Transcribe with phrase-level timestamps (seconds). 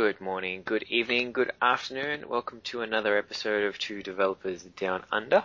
[0.00, 2.26] Good morning, good evening, good afternoon.
[2.26, 5.44] Welcome to another episode of Two Developers Down Under.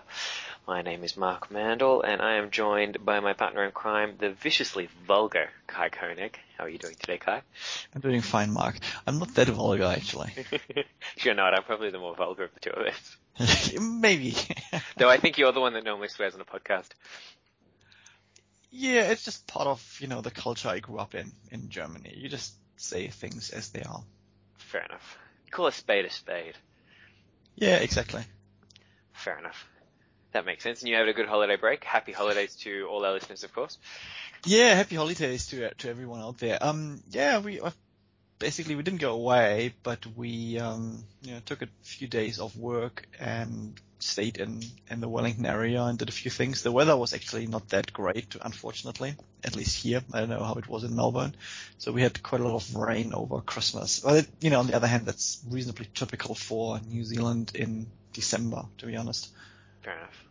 [0.65, 4.29] My name is Mark Mandel and I am joined by my partner in crime, the
[4.29, 6.39] viciously vulgar Kai Koenig.
[6.57, 7.41] How are you doing today, Kai?
[7.93, 8.77] I'm doing fine, Mark.
[9.05, 10.31] I'm not that vulgar, actually.
[11.17, 11.53] you're not.
[11.53, 13.73] I'm probably the more vulgar of the two of us.
[13.81, 14.37] Maybe.
[14.97, 16.91] Though I think you're the one that normally swears on a podcast.
[18.71, 22.13] Yeah, it's just part of, you know, the culture I grew up in, in Germany.
[22.15, 24.01] You just say things as they are.
[24.71, 25.17] Fair enough.
[25.51, 26.55] Call a spade a spade.
[27.55, 28.23] Yeah, exactly.
[29.13, 29.67] Fair enough.
[30.33, 30.81] That makes sense.
[30.81, 31.83] And you had a good holiday break.
[31.83, 33.77] Happy holidays to all our listeners, of course.
[34.45, 36.57] Yeah, happy holidays to to everyone out there.
[36.61, 37.71] Um, yeah, we uh,
[38.39, 42.55] basically we didn't go away, but we um, you know, took a few days off
[42.55, 46.61] work and stayed in in the Wellington area and did a few things.
[46.63, 50.01] The weather was actually not that great, unfortunately, at least here.
[50.13, 51.35] I don't know how it was in Melbourne.
[51.77, 53.99] So we had quite a lot of rain over Christmas.
[53.99, 58.65] But you know, on the other hand, that's reasonably typical for New Zealand in December,
[58.79, 59.29] to be honest.
[59.81, 60.25] Fair enough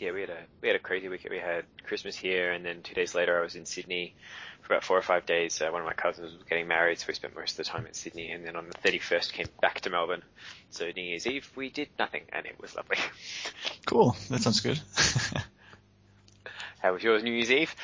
[0.00, 1.26] yeah, we had a we had a crazy week.
[1.30, 4.14] We had Christmas here, and then two days later, I was in Sydney
[4.62, 5.60] for about four or five days.
[5.60, 7.86] Uh, one of my cousins was getting married, so we spent most of the time
[7.86, 8.30] in Sydney.
[8.30, 10.22] And then on the 31st, came back to Melbourne.
[10.70, 12.98] So New Year's Eve, we did nothing, and it was lovely.
[13.86, 14.14] Cool.
[14.28, 14.78] That sounds good.
[16.80, 17.74] How was yours, New Year's Eve?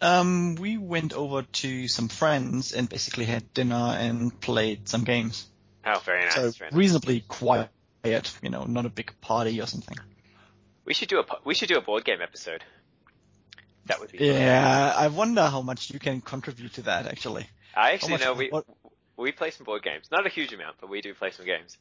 [0.00, 5.46] Um, we went over to some friends and basically had dinner and played some games.
[5.84, 6.34] Oh, very nice.
[6.34, 6.78] So very nice.
[6.78, 7.70] reasonably quiet,
[8.04, 9.96] you know, not a big party or something.
[10.84, 12.64] We should do a we should do a board game episode.
[13.86, 14.18] That would be.
[14.18, 15.04] Yeah, fun.
[15.04, 17.06] I wonder how much you can contribute to that.
[17.06, 18.64] Actually, I actually know we what,
[19.16, 20.10] we play some board games.
[20.10, 21.76] Not a huge amount, but we do play some games.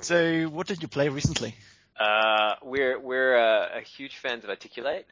[0.00, 1.54] So, what did you play recently?
[1.98, 5.06] Uh, we're we're uh, a huge fans of Articulate.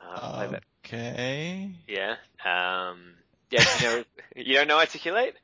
[0.00, 1.70] Uh, okay.
[1.88, 2.16] Yeah.
[2.44, 3.14] Um.
[3.50, 3.64] Yeah.
[3.80, 4.04] You know,
[4.36, 5.36] you don't know Articulate?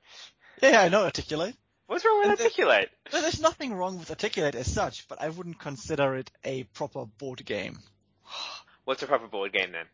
[0.62, 1.54] Yeah, I know Articulate.
[1.88, 2.90] What's wrong with Articulate?
[3.10, 7.06] There, there's nothing wrong with Articulate as such, but I wouldn't consider it a proper
[7.06, 7.78] board game.
[8.84, 9.86] What's a proper board game then?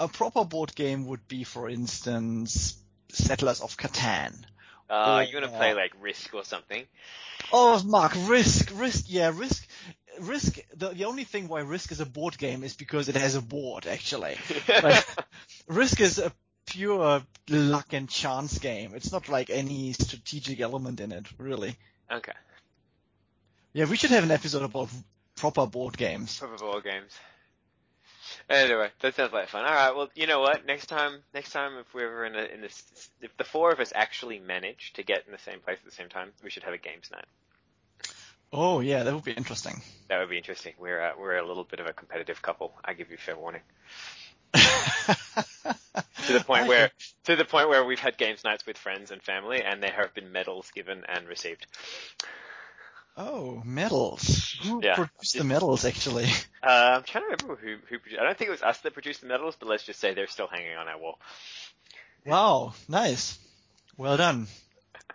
[0.00, 2.76] A proper board game would be, for instance,
[3.08, 4.34] Settlers of Catan.
[4.90, 6.84] Uh, you're gonna play like Risk or something.
[7.52, 9.66] Oh, Mark, Risk, Risk, yeah, Risk,
[10.20, 10.58] Risk.
[10.74, 13.42] The, the only thing why Risk is a board game is because it has a
[13.42, 14.36] board, actually.
[15.68, 16.32] Risk is a
[16.66, 18.92] pure luck and chance game.
[18.94, 21.76] It's not like any strategic element in it, really.
[22.10, 22.32] Okay.
[23.72, 24.88] Yeah, we should have an episode about
[25.36, 26.38] proper board games.
[26.38, 27.12] Proper board games.
[28.48, 29.64] Anyway, that sounds like fun.
[29.64, 30.66] All right, well, you know what?
[30.66, 33.80] Next time, next time, if we're ever in, a, in this, if the four of
[33.80, 36.62] us actually manage to get in the same place at the same time, we should
[36.62, 37.24] have a games night.
[38.52, 39.82] Oh yeah, that would be interesting.
[40.08, 40.74] That would be interesting.
[40.78, 42.72] We're uh, we're a little bit of a competitive couple.
[42.84, 43.62] I give you fair warning.
[46.26, 46.90] to the point where
[47.24, 50.14] to the point where we've had games nights with friends and family, and there have
[50.14, 51.66] been medals given and received.
[53.18, 54.56] Oh, medals!
[54.62, 54.94] Who yeah.
[54.94, 56.26] produced the medals, actually?
[56.62, 58.20] Uh, I'm trying to remember who who produced.
[58.20, 60.26] I don't think it was us that produced the medals, but let's just say they're
[60.26, 61.18] still hanging on our wall.
[62.26, 63.38] Wow, nice.
[63.96, 64.48] Well done.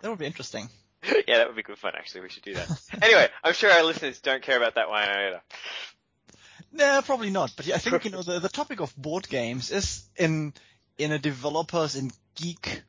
[0.00, 0.68] That would be interesting.
[1.28, 1.92] yeah, that would be good fun.
[1.96, 2.68] Actually, we should do that.
[3.02, 5.42] anyway, I'm sure our listeners don't care about that one either.
[6.72, 7.52] No, probably not.
[7.56, 10.54] But yeah, I think you know the the topic of board games is in
[11.02, 12.82] in a developers and geek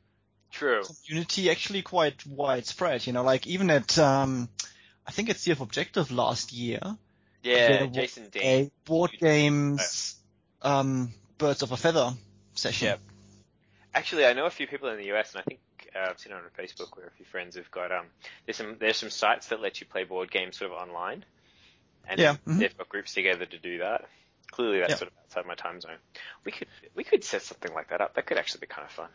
[0.50, 0.82] True.
[0.84, 3.06] community actually quite widespread.
[3.06, 4.48] You know, like even at um,
[5.06, 6.80] I think it's CF Objective last year.
[7.42, 8.30] Yeah, Jason.
[8.36, 10.16] A board games
[10.62, 12.14] um, Birds of a Feather
[12.54, 12.86] session.
[12.88, 12.96] Yeah.
[13.94, 15.60] Actually, I know a few people in the US, and I think
[15.94, 18.06] uh, I've seen it on Facebook where a few friends have got um.
[18.46, 21.24] There's some there's some sites that let you play board games sort of online
[22.08, 22.32] and yeah.
[22.32, 22.58] Mm-hmm.
[22.58, 24.04] they've got groups together to do that.
[24.54, 25.96] Clearly, that's sort of outside my time zone.
[26.44, 28.14] We could we could set something like that up.
[28.14, 29.08] That could actually be kind of fun.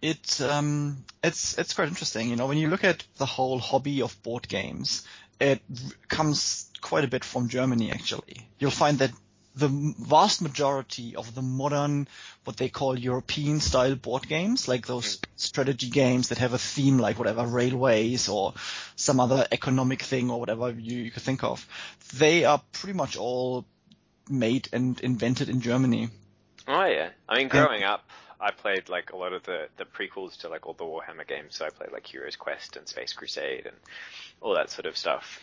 [0.00, 2.30] It's um it's it's quite interesting.
[2.30, 5.06] You know, when you look at the whole hobby of board games,
[5.38, 5.60] it
[6.08, 7.90] comes quite a bit from Germany.
[7.90, 9.10] Actually, you'll find that
[9.54, 12.08] the vast majority of the modern,
[12.44, 15.24] what they call European style board games, like those mm.
[15.36, 18.54] strategy games that have a theme like whatever railways or
[18.96, 21.66] some other economic thing or whatever you, you could think of,
[22.14, 23.66] they are pretty much all
[24.30, 26.08] made and invented in Germany.
[26.68, 27.10] Oh yeah.
[27.28, 28.04] I mean, growing up,
[28.40, 31.56] I played like a lot of the, the prequels to like all the Warhammer games.
[31.56, 33.76] So I played like Heroes Quest and Space Crusade and
[34.40, 35.40] all that sort of stuff.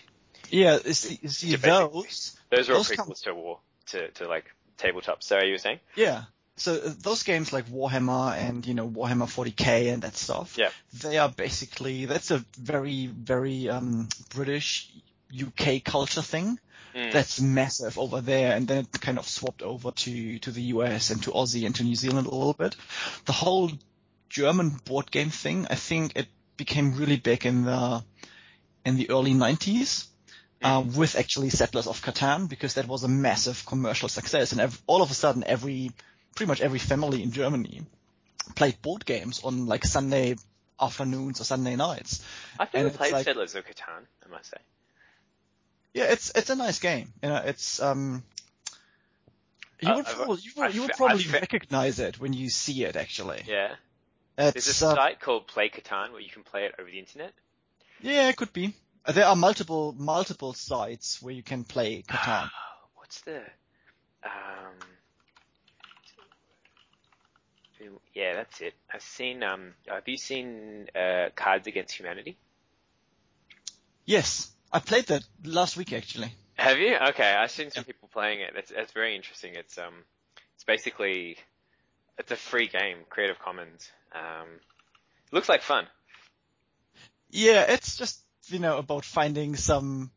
[0.49, 2.37] Yeah, see, see those.
[2.49, 4.45] Those are all prequels come, to War to, to like
[4.77, 5.23] tabletop.
[5.23, 5.79] So you were saying?
[5.95, 6.23] Yeah.
[6.55, 10.69] So uh, those games like Warhammer and you know Warhammer 40k and that stuff, yeah,
[11.01, 14.91] they are basically that's a very very um, British
[15.31, 16.59] UK culture thing.
[16.97, 17.11] Mm.
[17.11, 21.11] That's massive over there, and then it kind of swapped over to to the US
[21.11, 22.75] and to Aussie and to New Zealand a little bit.
[23.25, 23.69] The whole
[24.29, 25.67] German board game thing.
[25.69, 26.27] I think it
[26.57, 28.03] became really big in the
[28.83, 30.07] in the early 90s
[30.63, 34.81] uh, with actually Settlers of Catan because that was a massive commercial success, and ev-
[34.87, 35.91] all of a sudden, every
[36.35, 37.81] pretty much every family in Germany
[38.55, 40.35] played board games on like Sunday
[40.79, 42.23] afternoons or Sunday nights.
[42.59, 44.57] I've never played like- Settlers of Catan, I must say.
[45.97, 47.11] Yeah, it's it's a nice game.
[47.23, 48.23] You know, it's um.
[49.81, 52.95] You Uh, would probably you would, you would probably recognize it when you see it.
[52.95, 53.75] Actually, Yeah.
[54.53, 56.99] There's it's a uh, site called Play Catan where you can play it over the
[56.99, 57.33] internet.
[57.99, 58.73] yeah, it could be.
[59.05, 62.49] Uh, There are multiple multiple sites where you can play Catan.
[62.95, 63.41] What's the
[64.23, 64.97] um
[68.13, 68.73] yeah, that's it.
[68.93, 72.37] I've seen um have you seen uh Cards Against Humanity?
[74.05, 76.31] yes, I played that last week actually.
[76.55, 76.95] Have you?
[77.09, 78.53] Okay, I've seen some people playing it.
[78.55, 79.55] It's it's very interesting.
[79.55, 79.93] It's um
[80.55, 81.37] it's basically
[82.17, 83.91] it's a free game, Creative Commons.
[84.13, 84.47] Um
[85.31, 85.87] looks like fun.
[87.29, 90.11] Yeah, it's just you know about finding some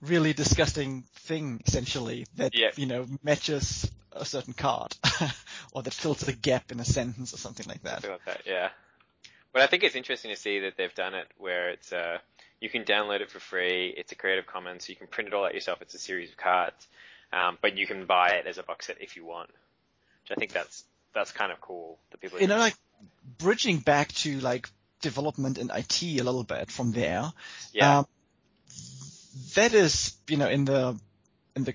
[0.00, 2.70] really disgusting thing essentially that Yeah.
[2.76, 4.96] you know matches a certain card
[5.72, 8.02] or that fills a gap in a sentence or something like that.
[8.02, 8.70] Something like that, yeah.
[9.52, 12.18] But I think it's interesting to see that they've done it where it's uh
[12.60, 13.94] you can download it for free.
[13.96, 15.80] It's a Creative Commons, so you can print it all out yourself.
[15.80, 16.86] It's a series of cards,
[17.32, 19.48] um, but you can buy it as a box set if you want.
[20.22, 21.98] Which I think that's that's kind of cool.
[22.10, 22.76] That people You know, like
[23.38, 24.68] bridging back to like
[25.00, 27.32] development and IT a little bit from there.
[27.72, 28.06] yeah, Um,
[29.54, 30.98] that is, you know, in the
[31.56, 31.74] in the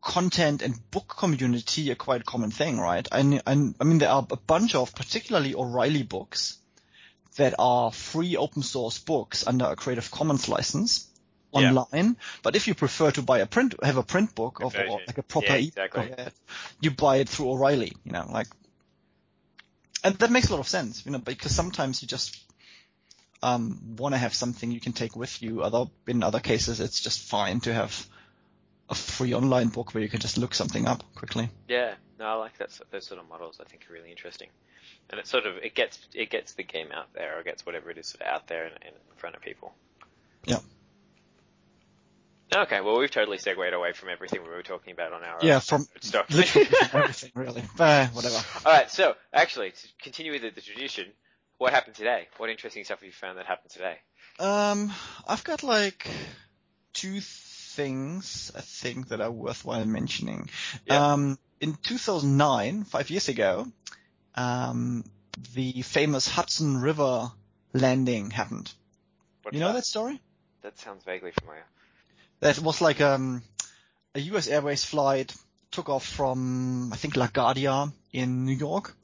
[0.00, 3.06] content and book community a quite common thing, right?
[3.12, 6.56] I, kn- I mean, there are a bunch of particularly O'Reilly books
[7.40, 11.08] that are free open source books under a Creative Commons license
[11.54, 11.72] Yeah.
[11.72, 12.16] online.
[12.42, 15.16] But if you prefer to buy a print, have a print book of or like
[15.16, 16.10] a proper Yeah, ebook exactly.
[16.26, 16.34] it,
[16.80, 18.46] you buy it through O'Reilly, you know, like,
[20.04, 22.38] and that makes a lot of sense, you know, because sometimes you just
[23.42, 25.62] um, want to have something you can take with you.
[25.62, 28.06] Other in other cases, it's just fine to have
[28.90, 31.48] a free online book where you can just look something up quickly.
[31.68, 31.94] yeah.
[32.18, 32.78] No, I like that.
[32.90, 33.60] Those sort of models.
[33.60, 34.48] I think are really interesting.
[35.08, 37.90] And it sort of it gets it gets the game out there, or gets whatever
[37.90, 39.72] it is sort of out there in, in front of people.
[40.44, 40.58] Yeah.
[42.54, 45.56] Okay, well we've totally segued away from everything we were talking about on our Yeah,
[45.56, 46.26] uh, from stuff.
[46.30, 47.62] literally everything really.
[47.76, 48.36] But whatever.
[48.66, 51.06] All right, so actually, to continue with the, the tradition,
[51.58, 52.26] what happened today?
[52.38, 53.96] What interesting stuff have you found that happened today?
[54.40, 54.92] Um,
[55.28, 56.06] I've got like
[56.92, 57.20] two
[57.70, 60.50] things I think that are worthwhile mentioning.
[60.86, 61.12] Yeah.
[61.12, 63.66] Um, in 2009, five years ago,
[64.34, 65.04] um,
[65.54, 67.30] the famous Hudson River
[67.72, 68.72] landing happened.
[69.42, 70.20] What's You know that story?
[70.62, 71.64] That sounds vaguely familiar.
[72.40, 73.42] That was like um,
[74.14, 74.48] a U.S.
[74.48, 75.34] Airways flight
[75.70, 78.94] took off from I think LaGuardia in New York,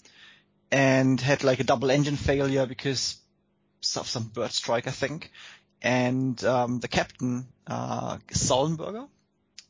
[0.70, 3.16] and had like a double engine failure because
[3.96, 5.30] of some bird strike, I think.
[5.86, 9.06] And um, the captain, uh, Sullenberger,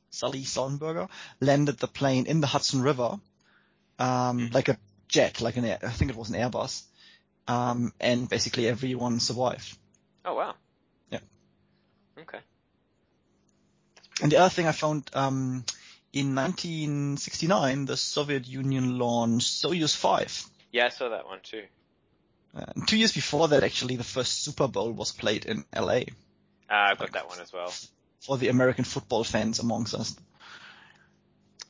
[0.08, 1.10] Sully Sullenberger,
[1.40, 3.20] landed the plane in the Hudson River,
[3.98, 4.78] um, like a
[5.08, 6.84] jet, like an air, I think it was an Airbus,
[7.46, 9.76] um, and basically everyone survived.
[10.24, 10.54] Oh wow.
[11.10, 11.18] Yeah.
[12.18, 12.40] Okay.
[14.22, 15.66] And the other thing I found, um,
[16.14, 20.44] in 1969, the Soviet Union launched Soyuz 5.
[20.72, 21.64] Yeah, I saw that one too.
[22.56, 26.04] Uh, two years before that, actually, the first Super Bowl was played in LA Uh,
[26.70, 27.72] I've got that one as well.
[28.20, 30.16] for the American football fans amongst us.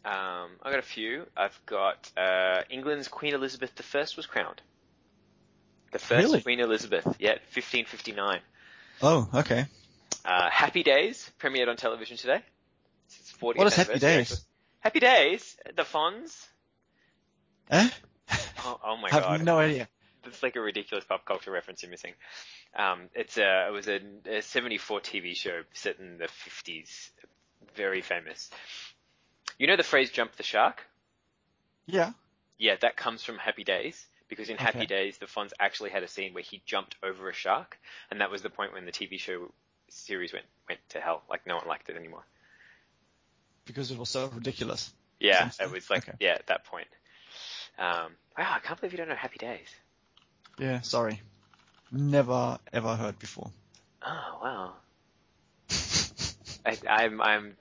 [0.05, 1.27] Um, I got a few.
[1.37, 4.63] I've got uh, England's Queen Elizabeth I was crowned.
[5.91, 6.41] The first Really?
[6.43, 8.41] Queen Elizabeth, yeah, 1559.
[9.03, 9.67] Oh, okay.
[10.25, 12.41] Uh, Happy Days premiered on television today.
[13.07, 14.45] It's its 40th What is Happy Days?
[14.81, 16.47] Happy Days, the Fonz.
[17.71, 17.89] Eh?
[18.65, 19.89] Oh, oh my I have no idea.
[20.27, 22.15] It's like a ridiculous pop culture reference you're missing.
[22.77, 27.11] Um, it's a, it was a, a 74 TV show set in the 50s,
[27.75, 28.51] very famous.
[29.59, 30.83] You know the phrase "jump the shark"?
[31.87, 32.13] Yeah.
[32.59, 36.09] Yeah, that comes from Happy Days because in Happy Days, the Fonz actually had a
[36.09, 37.79] scene where he jumped over a shark,
[38.11, 39.53] and that was the point when the TV show
[39.89, 41.23] series went went to hell.
[41.31, 42.25] Like no one liked it anymore.
[43.65, 44.93] Because it was so ridiculous.
[45.21, 46.17] Yeah, it was like okay.
[46.21, 46.89] yeah at that point.
[47.79, 49.69] Um, wow, I can't believe you don't know Happy Days.
[50.59, 51.21] Yeah, sorry.
[51.93, 53.51] Never ever heard before.
[54.05, 54.73] Oh wow,
[56.67, 57.57] I, I'm I'm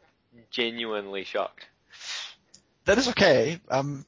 [0.49, 1.67] genuinely shocked.
[2.85, 3.59] that is okay.
[3.69, 4.05] Um,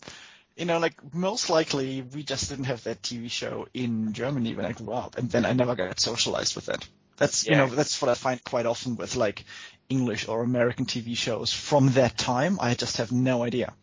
[0.55, 4.65] you know, like most likely we just didn't have that TV show in Germany when
[4.65, 6.87] I grew up, and then I never got socialized with it.
[7.17, 9.45] That's you know that's what I find quite often with like
[9.89, 12.57] English or American TV shows from that time.
[12.61, 13.73] I just have no idea.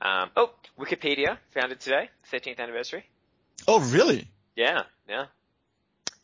[0.00, 3.04] Um, oh, Wikipedia founded today, 13th anniversary.
[3.68, 4.28] Oh, really?
[4.56, 5.26] Yeah, yeah.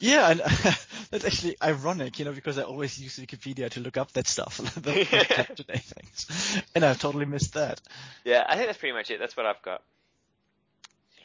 [0.00, 0.40] Yeah, and
[1.10, 4.56] that's actually ironic, you know, because I always use Wikipedia to look up that stuff,
[4.76, 7.80] the, today things, and I've totally missed that.
[8.24, 9.18] Yeah, I think that's pretty much it.
[9.18, 9.82] That's what I've got.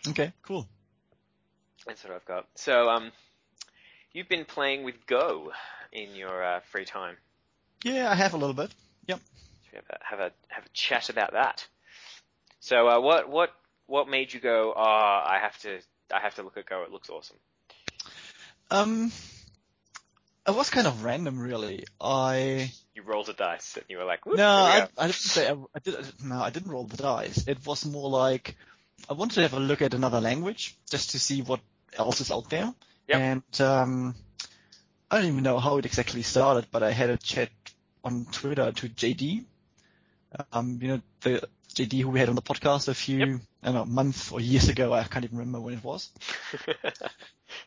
[0.08, 0.68] Okay, cool.
[1.86, 2.48] That's what I've got.
[2.56, 3.12] So, um,
[4.12, 5.52] you've been playing with Go
[5.92, 7.18] in your uh, free time.
[7.84, 8.74] Yeah, I have a little bit.
[9.08, 9.20] Yep.
[9.66, 11.68] Should we have a have a have a chat about that?
[12.60, 13.52] So, uh, what what
[13.86, 14.74] what made you go?
[14.76, 15.80] Oh, I have to
[16.14, 16.84] I have to look at Go.
[16.84, 17.38] It looks awesome.
[18.70, 19.12] Um,
[20.48, 21.86] it was kind of random, really.
[22.00, 25.04] I You rolled a dice and you were like, no, "Whoop, here we I.
[25.04, 25.96] I didn't say I, I did.
[26.24, 27.48] No, I didn't roll the dice.
[27.48, 28.56] It was more like
[29.10, 31.60] I wanted to have a look at another language just to see what
[31.98, 32.74] else is out there.
[33.08, 33.20] Yep.
[33.20, 34.16] And um,
[35.10, 37.50] I don't even know how it exactly started, but I had a chat
[38.04, 39.46] on Twitter to JD.
[40.52, 43.40] Um, you know the JD who we had on the podcast a few Yep.
[43.64, 44.94] I don't know months or years ago.
[44.94, 46.12] I can't even remember when it was.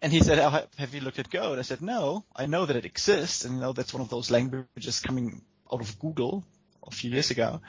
[0.03, 1.53] And he said, "Oh, have you looked at Go?
[1.53, 4.09] And I said, no, I know that it exists, and you know that's one of
[4.09, 6.45] those languages coming out of Google
[6.87, 7.61] a few years ago.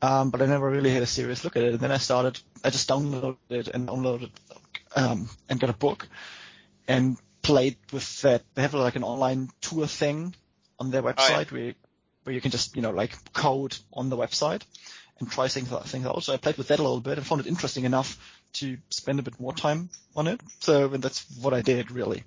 [0.00, 1.72] Um, but I never really had a serious look at it.
[1.72, 4.30] And then I started, I just downloaded it and downloaded,
[4.94, 6.08] um, and got a book
[6.86, 8.42] and played with that.
[8.54, 10.34] They have like an online tour thing
[10.78, 11.74] on their website where,
[12.22, 14.62] where you can just, you know, like code on the website
[15.20, 16.22] and try things, things out.
[16.22, 18.16] So I played with that a little bit and found it interesting enough
[18.54, 20.40] to spend a bit more time on it.
[20.60, 22.24] So and that's what I did really.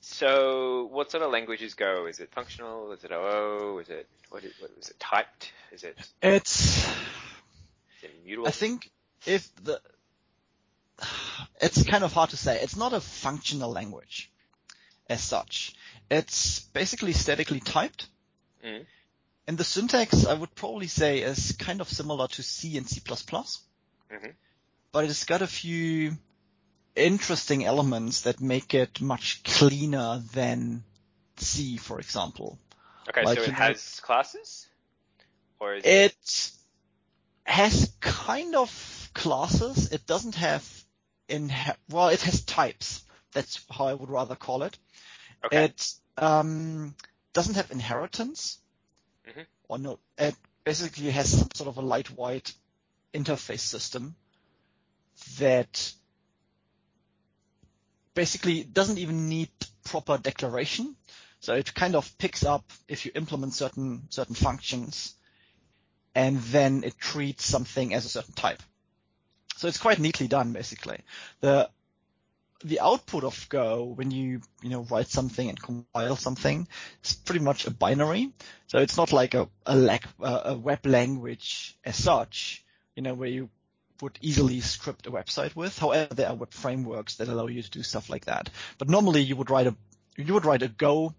[0.00, 2.06] so, what sort of languages Go?
[2.06, 2.92] Is it functional?
[2.92, 3.78] Is it OO?
[3.78, 5.52] Is it what is, what is it typed?
[5.72, 6.86] Is it, is It's,
[8.02, 8.48] it mutable?
[8.48, 8.90] I think
[9.26, 9.80] if the,
[11.60, 12.60] it's kind of hard to say.
[12.60, 14.30] It's not a functional language
[15.08, 15.74] as such.
[16.10, 18.06] It's basically statically typed.
[18.64, 18.86] Mhm.
[19.46, 23.00] And the syntax, I would probably say, is kind of similar to C and C++.
[23.00, 24.34] Mhm.
[24.92, 26.16] But it's got a few
[26.94, 30.84] interesting elements that make it much cleaner than
[31.36, 32.58] C, for example.
[33.08, 34.66] Okay, like, so it you know- has classes,
[35.60, 35.88] or is it?
[35.88, 36.50] It
[37.44, 39.92] has kind of classes.
[39.92, 40.66] It doesn't have
[41.28, 41.52] in
[41.90, 43.02] well, it has types.
[43.32, 44.78] That's how I would rather call it.
[45.44, 45.64] Okay.
[45.64, 46.94] It um,
[47.32, 48.58] doesn't have inheritance,
[49.28, 49.46] Mhm.
[49.68, 49.98] or no.
[50.18, 52.52] It basically has some sort of a lightweight
[53.12, 54.16] interface system
[55.38, 55.92] that
[58.14, 59.50] basically doesn't even need
[59.84, 60.96] proper declaration.
[61.40, 65.14] So it kind of picks up if you implement certain certain functions,
[66.14, 68.62] and then it treats something as a certain type.
[69.56, 71.00] So it's quite neatly done, basically.
[71.40, 71.70] The
[72.64, 76.66] the output of Go when you you know write something and compile something
[77.04, 78.32] is pretty much a binary.
[78.66, 82.64] So it's not like a a, uh, a web language as such,
[82.96, 83.50] you know, where you
[84.00, 85.78] would easily script a website with.
[85.78, 88.50] However, there are web frameworks that allow you to do stuff like that.
[88.78, 89.76] But normally you would write a
[90.16, 91.14] you would write a Go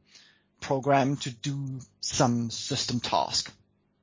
[0.62, 3.54] program to do some system task.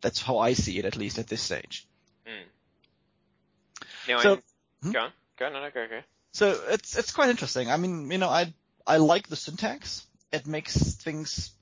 [0.01, 1.87] That's how I see it, at least at this stage.
[2.27, 3.87] Mm.
[4.09, 4.43] Now, So- in-
[4.83, 4.91] Hmm?
[4.91, 6.01] go on, go on, no, no, go, go.
[6.33, 7.71] So it's it's quite interesting.
[7.71, 8.53] I mean, you know, I
[8.87, 10.05] I like the syntax.
[10.33, 11.53] It makes things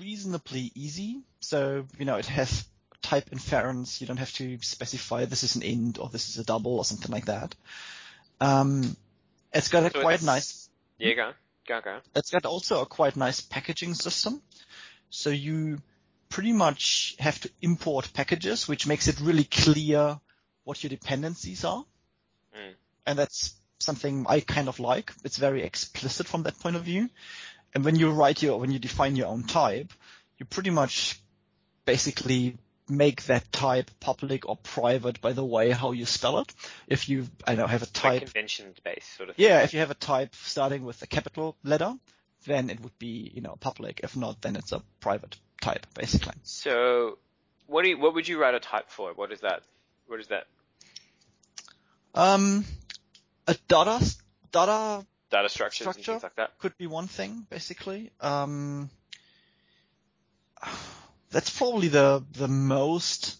[0.00, 1.22] reasonably easy.
[1.40, 2.64] So you know, it has
[3.02, 4.00] type inference.
[4.00, 6.84] You don't have to specify this is an int or this is a double or
[6.84, 7.54] something like that.
[8.40, 8.96] Um,
[9.52, 10.68] it's got a So quite nice.
[10.98, 11.32] Yeah, go
[11.66, 11.98] go, go.
[12.14, 14.42] It's got also a quite nice packaging system.
[15.10, 15.78] So you
[16.28, 20.18] pretty much have to import packages, which makes it really clear
[20.64, 21.84] what your dependencies are.
[22.56, 22.74] Mm.
[23.06, 25.12] And that's something I kind of like.
[25.24, 27.10] It's very explicit from that point of view.
[27.74, 29.92] And when you write your, when you define your own type,
[30.38, 31.20] you pretty much
[31.84, 32.56] basically
[32.88, 36.52] make that type public or private by the way how you spell it.
[36.86, 39.36] If you, I know, have a Like type convention based sort of.
[39.36, 39.46] thing.
[39.46, 41.94] yeah, if you have a type starting with a capital letter,
[42.44, 44.00] then it would be, you know, public.
[44.02, 46.34] If not, then it's a private type, basically.
[46.42, 47.18] So,
[47.66, 49.12] what do you, what would you write a type for?
[49.14, 49.62] What is that?
[50.08, 50.46] What is that?
[52.14, 52.64] Um,
[53.46, 54.04] a data,
[54.52, 56.12] data Data structures Structure?
[56.12, 56.58] things like that.
[56.58, 58.10] could be one thing, basically.
[58.20, 58.90] Um,
[61.30, 63.38] that's probably the, the most,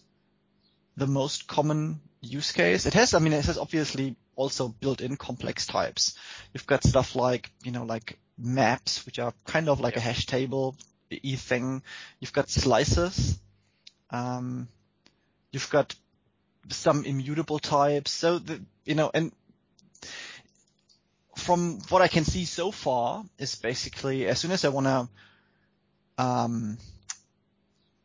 [0.97, 2.87] the most common use case.
[2.87, 6.17] It has, I mean, it has obviously also built-in complex types.
[6.51, 10.25] You've got stuff like, you know, like maps, which are kind of like a hash
[10.25, 10.75] table
[11.11, 11.83] e thing.
[12.19, 13.37] You've got slices.
[14.09, 14.67] Um,
[15.51, 15.93] you've got
[16.69, 18.09] some immutable types.
[18.09, 19.31] So the, you know, and
[21.43, 26.23] from what I can see so far is basically as soon as I want to
[26.23, 26.77] um,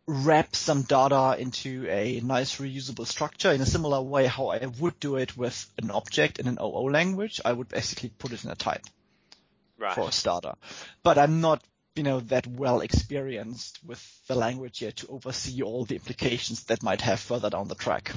[0.06, 4.98] wrap some data into a nice reusable structure in a similar way how I would
[5.00, 7.40] do it with an object in an OO language.
[7.44, 8.84] I would basically put it in a type
[9.78, 9.94] Right.
[9.94, 10.54] for a starter.
[11.04, 11.62] But I'm not,
[11.94, 16.82] you know, that well experienced with the language yet to oversee all the implications that
[16.82, 18.12] might have further down the track.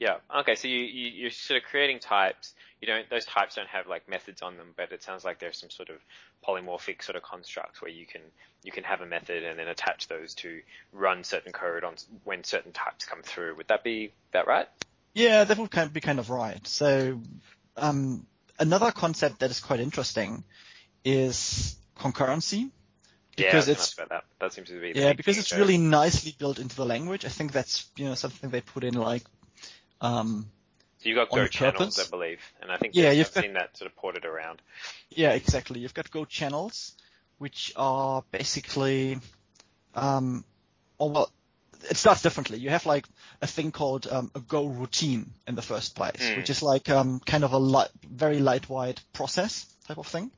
[0.00, 0.16] Yeah.
[0.40, 0.54] Okay.
[0.54, 2.54] So you, you you're sort of creating types.
[2.80, 5.58] You don't those types don't have like methods on them, but it sounds like there's
[5.58, 5.96] some sort of
[6.48, 8.22] polymorphic sort of construct where you can
[8.64, 12.42] you can have a method and then attach those to run certain code on when
[12.44, 13.56] certain types come through.
[13.56, 14.66] Would that be that right?
[15.12, 16.66] Yeah, that would kind of be kind of right.
[16.66, 17.20] So,
[17.76, 18.26] um,
[18.58, 20.44] another concept that is quite interesting
[21.04, 22.70] is concurrency.
[23.36, 24.24] Because yeah, it's gonna ask about that.
[24.40, 27.24] That seems to be Yeah, because it's really nicely built into the language.
[27.24, 29.24] I think that's you know something they put in like
[30.00, 30.50] um
[31.02, 31.98] So you've got Go channels.
[31.98, 34.60] I believe, and I think Yeah, you've got- seen that sort of ported around.
[35.10, 35.80] yeah exactly.
[35.80, 36.92] You've got Go channels,
[37.38, 39.18] which are basically
[39.94, 40.44] um
[40.98, 41.32] or well
[41.90, 42.58] it starts differently.
[42.58, 43.06] You have like
[43.40, 46.36] a thing called um, a Go routine in the first place, Mm.
[46.36, 50.30] which is like um kind of a light, very lightweight process type of thing.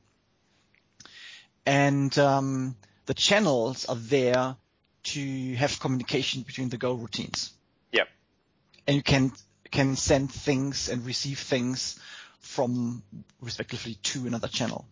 [1.65, 4.55] And um, the channels are there
[5.03, 7.51] to have communication between the Go routines.
[7.91, 8.07] Yep.
[8.87, 9.31] and you can
[9.73, 11.99] can send things and receive things
[12.39, 13.01] from
[13.41, 14.85] respectively to another channel.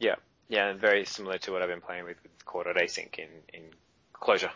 [0.00, 0.16] Yeah,
[0.48, 3.62] yeah, and very similar to what I've been playing with with core.async in in
[4.12, 4.50] Clojure.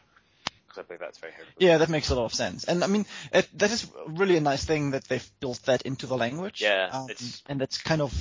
[0.66, 1.52] because I believe that's very heavily.
[1.58, 2.64] Yeah, that makes a lot of sense.
[2.64, 6.06] And I mean, it, that is really a nice thing that they've built that into
[6.06, 6.60] the language.
[6.60, 7.08] Yeah, Um,
[7.46, 8.12] and that's kind of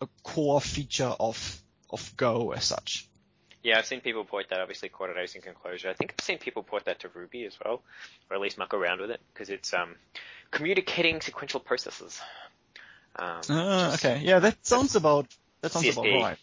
[0.00, 3.08] a core feature of of Go as such.
[3.64, 5.88] Yeah, I've seen people port that, obviously core.async and Clojure.
[5.88, 7.82] I think I've seen people port that to Ruby as well,
[8.30, 9.96] or at least muck around with it, because it's um,
[10.50, 12.20] communicating sequential processes.
[13.16, 14.20] Um, is- okay.
[14.22, 15.26] Yeah, that sounds about
[15.62, 16.36] that sounds about right.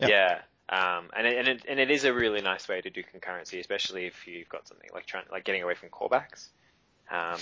[0.00, 0.08] Yeah.
[0.08, 0.38] Yeah.
[0.68, 3.60] Um, and it, and it, and it is a really nice way to do concurrency,
[3.60, 6.48] especially if you've got something like trying, like getting away from callbacks.
[7.10, 7.38] Um,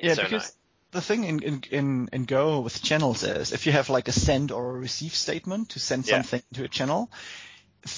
[0.00, 0.52] Yeah, so because nice.
[0.90, 4.12] the thing in, in, in, in Go with channels is if you have like a
[4.12, 6.22] send or a receive statement to send Yeah.
[6.22, 7.10] something to a channel,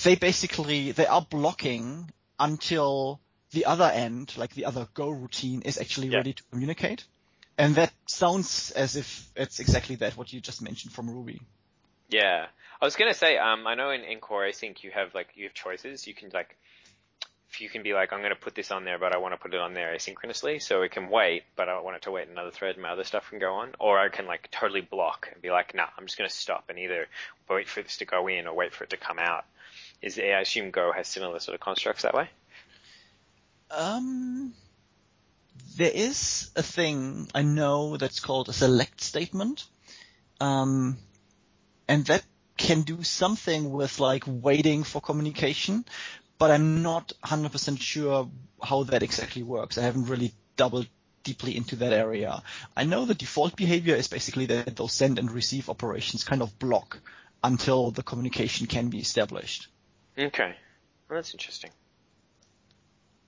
[0.02, 3.20] they basically, they are blocking until
[3.52, 6.18] the other end, like the other Go routine is actually Yeah.
[6.18, 7.04] ready to communicate.
[7.58, 11.40] And that sounds as if it's exactly that, what you just mentioned from Ruby.
[12.08, 12.46] Yeah,
[12.80, 15.44] I was gonna say, um, I know in, in Core Async you have like you
[15.44, 16.06] have choices.
[16.06, 16.56] You can like,
[17.50, 19.38] if you can be like, I'm gonna put this on there, but I want to
[19.38, 22.10] put it on there asynchronously, so it can wait, but I don't want it to
[22.10, 22.74] wait another thread.
[22.74, 25.50] and My other stuff can go on, or I can like totally block and be
[25.50, 27.06] like, nah, I'm just gonna stop and either
[27.48, 29.44] wait for this to go in or wait for it to come out.
[30.02, 32.28] Is the I assume Go has similar sort of constructs that way?
[33.70, 34.52] Um,
[35.76, 39.66] there is a thing I know that's called a select statement.
[40.40, 40.98] Um,
[41.88, 42.24] and that
[42.56, 45.84] can do something with like waiting for communication,
[46.38, 48.30] but I'm not 100% sure
[48.62, 49.78] how that exactly works.
[49.78, 50.88] I haven't really doubled
[51.22, 52.42] deeply into that area.
[52.76, 56.58] I know the default behavior is basically that those send and receive operations kind of
[56.58, 57.00] block
[57.42, 59.68] until the communication can be established.
[60.18, 60.54] Okay,
[61.08, 61.70] well, that's interesting.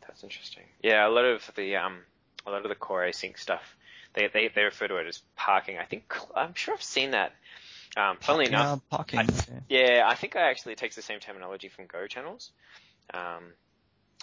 [0.06, 0.64] That's interesting.
[0.82, 1.98] Yeah, a lot of the um,
[2.46, 3.76] a lot of the core async stuff,
[4.14, 5.78] they they, they refer to it as parking.
[5.78, 7.32] I think I'm sure I've seen that.
[7.96, 9.18] Um, funnily enough, Yeah, parking.
[9.20, 9.26] I-
[9.68, 12.52] yeah, I think I actually takes the same terminology from Go channels,
[13.14, 13.44] um,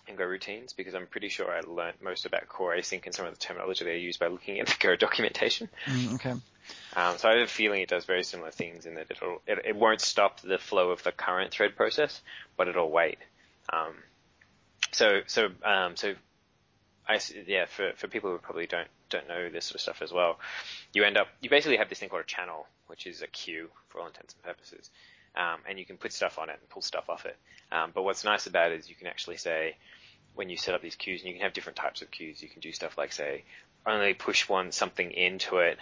[0.07, 3.25] and Go routines because I'm pretty sure I learnt most about core async and some
[3.25, 5.69] of the terminology they use by looking at the Go documentation.
[5.87, 6.33] Mm, okay.
[6.95, 9.59] Um, so I have a feeling it does very similar things in that it'll, it,
[9.65, 12.21] it won't stop the flow of the current thread process,
[12.57, 13.17] but it'll wait.
[13.71, 13.95] Um,
[14.91, 16.13] so, so, um, so,
[17.07, 20.11] I, yeah, for, for people who probably don't, don't know this sort of stuff as
[20.11, 20.39] well,
[20.93, 23.69] you end up, you basically have this thing called a channel, which is a queue
[23.89, 24.89] for all intents and purposes.
[25.35, 27.37] Um, and you can put stuff on it and pull stuff off it.
[27.71, 29.75] Um, but what's nice about it is you can actually say,
[30.33, 32.49] when you set up these queues, and you can have different types of queues, you
[32.49, 33.43] can do stuff like say,
[33.85, 35.77] only push one something into it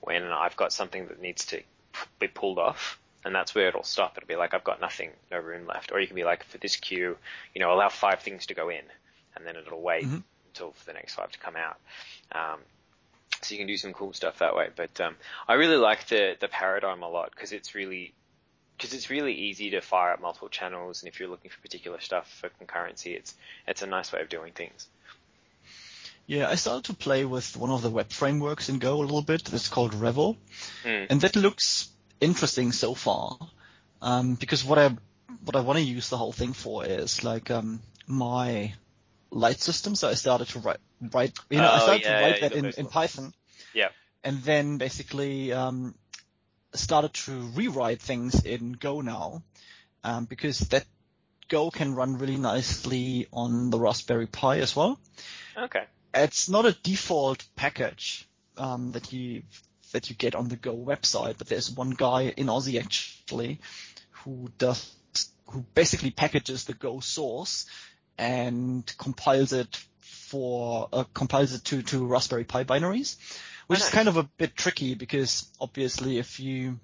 [0.00, 1.62] when I've got something that needs to
[2.18, 4.16] be pulled off, and that's where it'll stop.
[4.16, 5.92] It'll be like I've got nothing, no room left.
[5.92, 7.16] Or you can be like, for this queue,
[7.54, 8.82] you know, allow five things to go in,
[9.36, 10.22] and then it'll wait Mhm.
[10.46, 11.78] until for the next five to come out.
[12.32, 12.60] Um,
[13.42, 14.68] so you can do some cool stuff that way.
[14.74, 18.12] But um, I really like the the paradigm a lot because it's really
[18.78, 22.00] because it's really easy to fire up multiple channels, and if you're looking for particular
[22.00, 23.34] stuff for concurrency, it's
[23.66, 24.88] it's a nice way of doing things.
[26.26, 29.22] Yeah, I started to play with one of the web frameworks in Go a little
[29.22, 29.52] bit.
[29.52, 30.36] It's called Revel,
[30.84, 31.06] Mm.
[31.10, 31.88] and that looks
[32.20, 33.38] interesting so far.
[34.00, 34.96] Um, because what I
[35.44, 38.74] what I want to use the whole thing for is like um, my
[39.30, 39.94] light system.
[39.94, 42.48] So I started to write write you know I Oh, started yeah, to write you
[42.48, 42.86] that in, in.
[42.86, 43.32] Python.
[43.74, 43.88] Yeah.
[44.22, 45.94] And then basically um,
[46.74, 49.42] started to rewrite things in Go now,
[50.04, 50.84] um, because that
[51.48, 55.00] Go can run really nicely on the Raspberry Pi as well.
[55.56, 55.84] Okay.
[56.14, 59.42] It's not a default package um, that you
[59.92, 63.60] that you get on the Go website, but there's one guy in Aussie actually
[64.10, 64.94] who does
[65.46, 67.66] who basically packages the Go source
[68.18, 73.16] and compiles it for uh, compiles it to to Raspberry Pi binaries,
[73.68, 76.80] which is kind of a bit tricky because obviously if you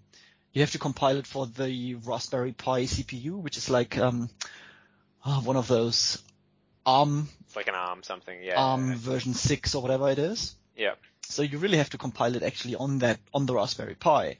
[0.53, 4.31] you have to compile it for the Raspberry Pi CPU, which is like um,
[5.27, 6.23] oh, one of those
[6.87, 8.39] ARM It's like an ARM something.
[8.43, 8.61] Yeah.
[8.61, 10.55] ARM version six or whatever it is.
[10.77, 10.95] Yeah.
[11.23, 14.37] So you really have to compile it actually on that on the Raspberry Pi,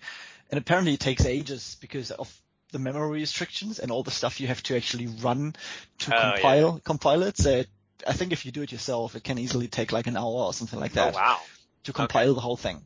[0.51, 2.33] and apparently it takes ages because of
[2.71, 5.55] the memory restrictions and all the stuff you have to actually run
[5.99, 6.33] to Oh, yeah.
[6.35, 7.39] compile compile it.
[7.39, 7.69] So it,
[8.07, 10.53] I think if you do it yourself, it can easily take like an hour or
[10.53, 11.15] something like that.
[11.15, 11.41] Oh wow.
[11.85, 12.85] To compile the whole thing.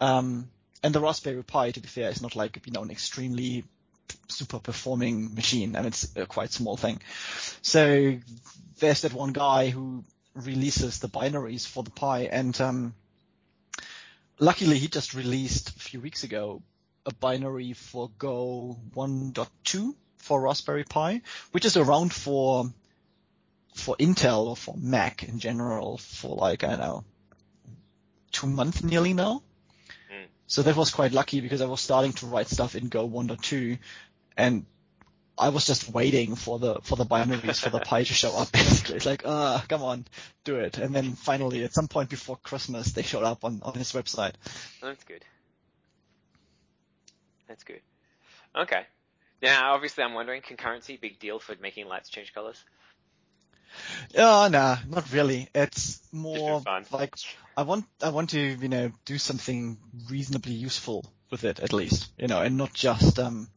[0.00, 0.50] Um,
[0.82, 3.64] and the Raspberry Pi, to be fair, is not like you know an extremely
[4.28, 7.00] super performing machine, and it's a quite small thing.
[7.62, 8.16] So
[8.78, 12.94] there's that one guy who releases the binaries for the Pi, and um,
[14.38, 16.62] luckily he just released a few weeks ago
[17.06, 21.22] a binary for Go 1.2 for Raspberry Pi,
[21.52, 22.72] which is around for
[23.74, 27.04] for Intel or for Mac in general for like I don't know
[28.40, 29.42] two months nearly now.
[30.12, 30.26] Mm.
[30.46, 33.78] So that was quite lucky because I was starting to write stuff in Go 1.2
[34.36, 34.66] and
[35.38, 38.52] I was just waiting for the for the binaries for the Pi to show up.
[38.52, 40.06] Basically, it's like, ah, come on,
[40.44, 40.78] do it.
[40.78, 44.34] And then finally, at some point before Christmas, they showed up on on his website.
[44.82, 45.24] That's good.
[47.48, 47.80] That's good.
[48.54, 48.82] Okay.
[49.42, 52.62] Now, obviously, I'm wondering concurrency, big deal for making lights change colors.
[54.16, 55.48] Oh, no, not really.
[55.54, 57.14] It's more like
[57.56, 59.78] I want I want to you know do something
[60.08, 63.48] reasonably useful with it at least, you know, and not just um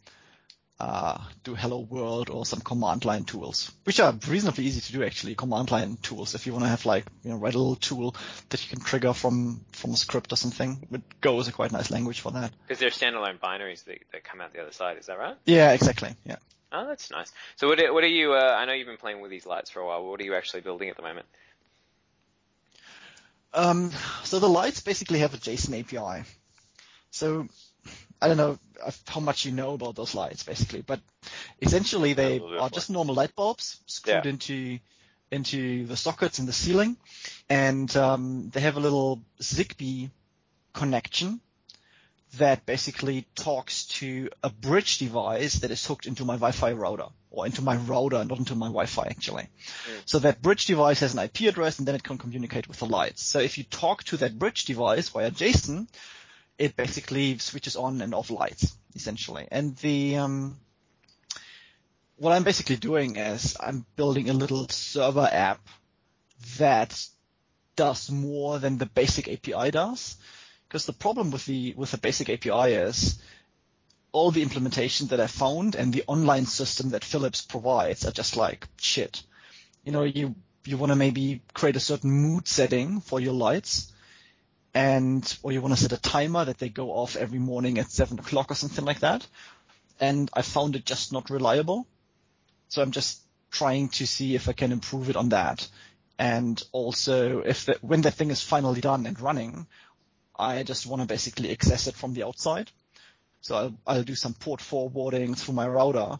[0.79, 5.03] uh do hello world or some command line tools, which are reasonably easy to do
[5.03, 5.35] actually.
[5.35, 8.15] Command line tools, if you want to have like you know write a little tool
[8.49, 10.85] that you can trigger from from a script or something.
[10.91, 12.51] But Go is a quite nice language for that.
[12.67, 14.97] Because they're standalone binaries that, that come out the other side.
[14.97, 15.37] Is that right?
[15.45, 16.15] Yeah, exactly.
[16.25, 16.37] Yeah.
[16.73, 17.31] Oh, that's nice.
[17.55, 19.69] So what are, what are you, uh, I know you've been playing with these lights
[19.69, 20.03] for a while.
[20.05, 21.27] What are you actually building at the moment?
[23.53, 23.91] Um,
[24.23, 26.25] so the lights basically have a JSON API.
[27.11, 27.47] So
[28.19, 28.57] I don't know
[29.07, 30.99] how much you know about those lights basically, but
[31.61, 32.69] essentially they are more.
[32.69, 34.31] just normal light bulbs screwed Yeah.
[34.31, 34.79] into
[35.31, 36.95] into the sockets in the ceiling,
[37.49, 40.11] and um, they have a little Zigbee
[40.73, 41.39] connection
[42.37, 47.45] that basically talks to a bridge device that is hooked into my Wi-Fi router or
[47.45, 49.47] into my router, not into my Wi-Fi actually.
[50.05, 52.85] So that bridge device has an IP address and then it can communicate with the
[52.85, 53.23] lights.
[53.23, 55.87] So if you talk to that bridge device via JSON,
[56.57, 59.47] it basically switches on and off lights essentially.
[59.51, 60.57] And the um,
[62.17, 65.67] what I'm basically doing is I'm building a little server app
[66.57, 67.07] that
[67.75, 70.17] does more than the basic API does.
[70.73, 73.21] Because the problem with the with the basic API is
[74.11, 78.35] all the implementation that I found and the online system that Philips provides are just
[78.35, 79.21] like shit.
[79.83, 80.33] You know, you
[80.65, 83.93] you want to maybe create a certain mood setting for your lights,
[84.73, 87.91] and or you want to set a timer that they go off every morning at
[87.91, 89.27] seven o'clock or something like that.
[89.99, 91.85] And I found it just not reliable.
[92.69, 95.67] So I'm just trying to see if I can improve it on that.
[96.17, 99.67] And also, if the, when the thing is finally done and running,
[100.35, 102.71] I just want to basically access it from the outside.
[103.41, 106.17] So I'll, I'll do some port forwarding through my router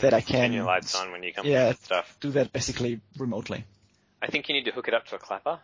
[0.00, 1.72] that I can Turn your lights on when you come yeah.
[1.72, 2.16] stuff.
[2.20, 3.64] do that basically remotely.
[4.20, 5.60] I think you need to hook it up to a clapper.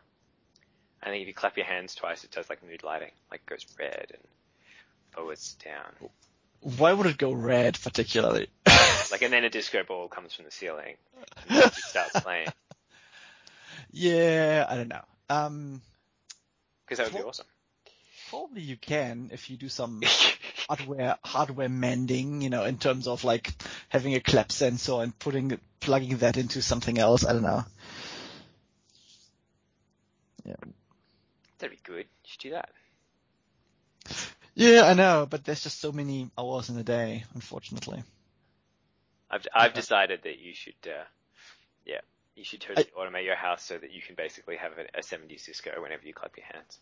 [1.03, 3.67] I think if you clap your hands twice, it does like mood lighting, like goes
[3.79, 4.23] red and
[5.13, 6.11] forwards down.
[6.61, 8.49] Why would it go red particularly?
[9.11, 10.95] Like, and then a disco ball comes from the ceiling
[11.49, 12.47] and starts playing.
[13.91, 15.05] yeah, I don't know.
[15.29, 15.83] Um,
[16.87, 17.47] Because that would be awesome.
[18.31, 20.01] Probably you can if you do some
[20.69, 23.53] hardware hardware mending, you know, in terms of like
[23.89, 27.27] having a clap sensor and putting plugging that into something else.
[27.27, 27.65] I don't know.
[30.45, 30.55] Yeah.
[31.59, 32.07] That'd be good.
[32.07, 32.71] You should do that.
[34.55, 38.03] Yeah, I know, but there's just so many hours in a day, unfortunately.
[39.31, 39.75] I've I've Yeah.
[39.75, 41.05] decided that you should, uh,
[41.85, 42.01] yeah,
[42.35, 45.47] you should totally automate your house so that you can basically have a, a 70s
[45.47, 46.79] disco whenever you clap your hands.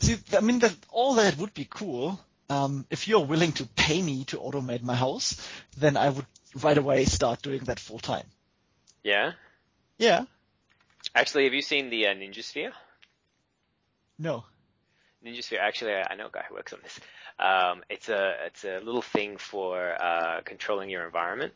[0.00, 2.20] See, I mean, that, all that would be cool.
[2.48, 6.26] Um, if you're willing to pay me to automate my house, then I would
[6.62, 8.26] right away start doing that full time.
[9.02, 9.32] Yeah.
[9.98, 10.24] Yeah.
[11.14, 12.72] Actually, have you seen the uh, Ninja Sphere?
[14.18, 14.44] No.
[15.24, 15.60] Ninja Sphere.
[15.60, 17.00] Actually, I I know a guy who works on this.
[17.38, 21.52] Um, it's a it's a little thing for uh, controlling your environment.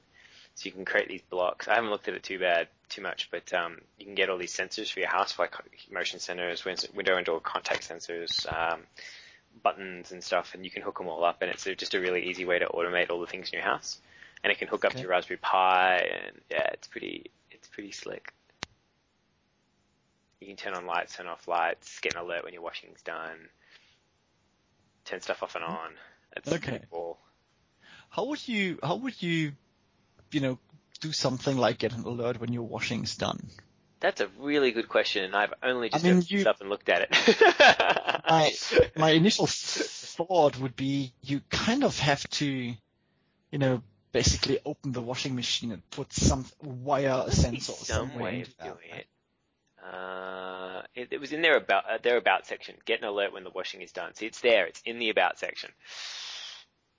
[0.55, 1.69] So you can create these blocks.
[1.69, 4.37] I haven't looked at it too bad, too much, but um, you can get all
[4.37, 5.55] these sensors for your house, like
[5.91, 8.81] motion sensors, window and door contact sensors, um,
[9.63, 11.41] buttons and stuff, and you can hook them all up.
[11.41, 14.01] And it's just a really easy way to automate all the things in your house.
[14.43, 17.93] And it can hook up to your Raspberry Pi, and yeah, it's pretty, it's pretty
[17.93, 18.33] slick.
[20.41, 23.49] You can turn on lights, turn off lights, get an alert when your washing's done,
[25.05, 25.91] turn stuff off and on.
[26.37, 26.81] It's Okay.
[26.91, 27.19] cool.
[28.09, 29.53] How would you how would you
[30.33, 30.59] you know
[31.01, 33.41] do something like get an alert when your washing's done?
[34.01, 36.89] That's a really good question, and I've only just I mean, you- up and looked
[36.89, 38.23] at it.
[38.31, 38.53] My
[38.97, 45.01] my initial thought would be you kind of have to you know basically open the
[45.03, 48.65] washing machine and put some wire Be sensor some somewhere way of that.
[48.65, 49.07] doing it.
[49.83, 52.75] Uh, it, it was in their about uh, their about section.
[52.85, 54.15] Get an alert when the washing is done.
[54.15, 54.67] See, it's there.
[54.67, 55.71] It's in the about section.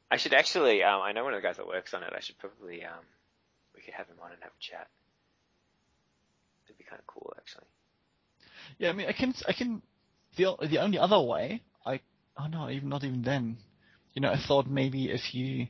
[0.10, 0.84] I should actually.
[0.84, 2.12] Um, I know one of the guys that works on it.
[2.16, 2.84] I should probably.
[2.84, 3.04] Um,
[3.92, 4.88] could have him on and have a chat.
[6.66, 7.66] It'd be kind of cool, actually.
[8.78, 9.82] Yeah, I mean, I can, I can,
[10.38, 12.00] the, the only other way, I,
[12.38, 13.58] oh no, even not even then.
[14.14, 15.68] You know, I thought maybe if you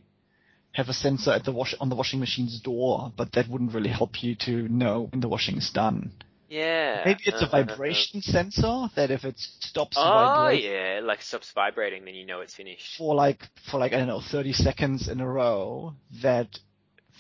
[0.74, 3.90] have a sensor at the wash, on the washing machine's door, but that wouldn't really
[3.90, 6.12] help you to know when the washing is done.
[6.50, 7.04] Yeah.
[7.06, 11.00] Maybe it's a uh, uh, uh, vibration sensor that if it stops Oh vibrating yeah,
[11.02, 12.98] like stops vibrating, then you know it's finished.
[12.98, 16.60] for like, for like, I don't know, 30 seconds in a row, that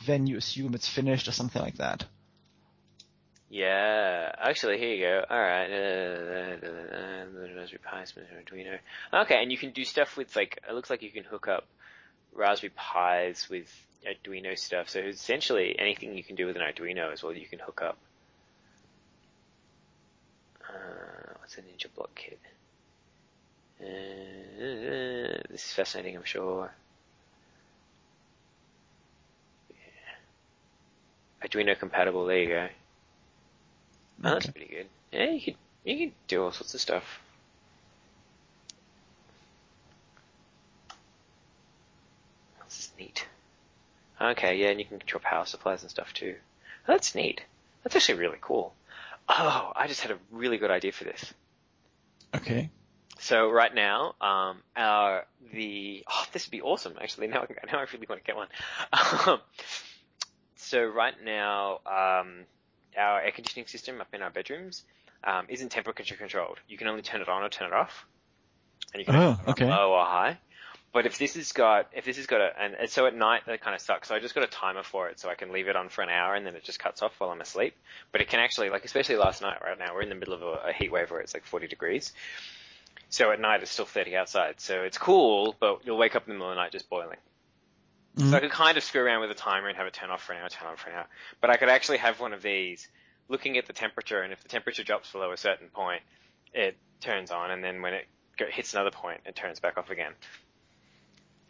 [0.06, 2.06] then you assume it's finished or something like that.
[3.50, 5.26] Yeah, actually, here you go.
[5.30, 5.68] All right,
[7.54, 8.80] Raspberry Pi, Arduino.
[9.14, 10.60] Okay, and you can do stuff with like.
[10.68, 11.68] It looks like you can hook up
[12.34, 13.70] Raspberry Pis with
[14.06, 14.90] Arduino stuff.
[14.90, 17.98] So essentially, anything you can do with an Arduino as well, you can hook up.
[20.70, 22.40] Uh, what's a Ninja Block Kit?
[23.82, 26.72] Uh, this is fascinating, I'm sure.
[31.43, 32.25] Arduino compatible.
[32.25, 32.67] There you go.
[34.23, 34.88] Oh, that's pretty good.
[35.12, 37.04] Yeah, you could you could do all sorts of stuff.
[42.65, 43.25] This is neat.
[44.21, 46.36] Okay, yeah, and you can control power supplies and stuff too.
[46.88, 47.41] Oh, that's neat.
[47.84, 48.73] That's actually really cool.
[49.27, 51.34] Oh, I just had a really good idea for this.
[52.36, 52.69] Okay.
[53.19, 56.93] So right now, um, our the oh, this would be awesome.
[57.01, 58.47] Actually, now I, now I really want to get one.
[59.27, 59.39] Um,
[60.71, 62.45] so right now, um,
[62.97, 64.86] our air conditioning system up in our bedrooms
[65.25, 66.60] um, isn't temperature controlled.
[66.69, 68.05] You can only turn it on or turn it off,
[68.93, 69.65] and you can Oh, turn it on okay.
[69.65, 70.38] low or high.
[70.93, 73.41] But if this has got if this has got a and and so at night
[73.47, 74.07] that kind of sucks.
[74.07, 76.03] So I just got a timer for it, so I can leave it on for
[76.03, 77.75] an hour and then it just cuts off while I'm asleep.
[78.13, 79.57] But it can actually like especially last night.
[79.62, 81.67] Right now we're in the middle of a, a heat wave where it's like 40
[81.67, 82.13] degrees.
[83.10, 84.62] So at night it's still 30 outside.
[84.62, 87.17] So it's cool, but you'll wake up in the middle of the night just boiling.
[88.17, 88.41] So I Mhm.
[88.41, 90.41] could kind of screw around with a timer and have it turn off for an
[90.41, 91.08] hour, turn on for an hour.
[91.39, 92.88] But I could actually have one of these
[93.30, 96.02] looking at the temperature, and if the temperature drops below a certain point,
[96.54, 99.89] it turns on, and then when it go, hits another point, it turns back off
[99.89, 100.13] again.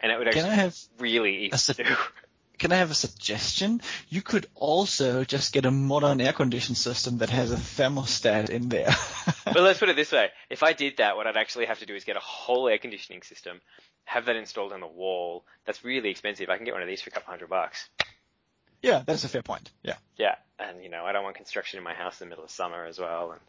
[0.00, 1.96] And it would Can actually I have be really easy sug- to do.
[2.58, 3.80] Can I have a suggestion?
[4.08, 8.68] You could also just get a modern air conditioning system that has a thermostat in
[8.68, 8.94] there.
[9.44, 11.86] but let's put it this way: if I did that, what I'd actually have to
[11.86, 13.60] do is get a whole air conditioning system,
[14.04, 15.44] have that installed on the wall.
[15.64, 16.48] That's really expensive.
[16.50, 17.88] I can get one of these for a couple hundred bucks.
[18.82, 19.70] yeah, that's a fair point.
[19.82, 19.96] Yeah.
[20.16, 22.50] Yeah, and you know, I don't want construction in my house in the middle of
[22.50, 23.32] summer as well.
[23.32, 23.40] And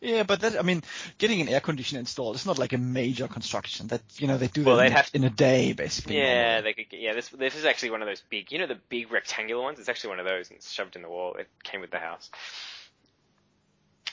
[0.00, 0.82] Yeah, but that, I mean,
[1.18, 3.86] getting an air conditioner installed is not like a major construction.
[3.86, 6.16] That, you know, they do that Well, in, they'd a, have in a day, basically.
[6.18, 6.62] Yeah, normally.
[6.76, 6.98] they could.
[6.98, 8.50] Yeah, this this is actually one of those big.
[8.50, 9.78] You know the big rectangular ones.
[9.78, 11.34] It's actually one of those, and it's shoved in the wall.
[11.38, 12.30] It came with the house.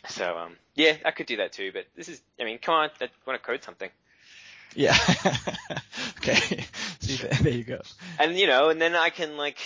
[0.07, 1.71] So um, yeah, I could do that too.
[1.73, 2.21] But this is.
[2.39, 3.89] I mean, come on, I want to code something,
[4.75, 4.95] Yeah.
[6.17, 6.65] okay.
[6.99, 7.81] See, there, there you go.
[8.19, 9.57] and you know, and then I can like,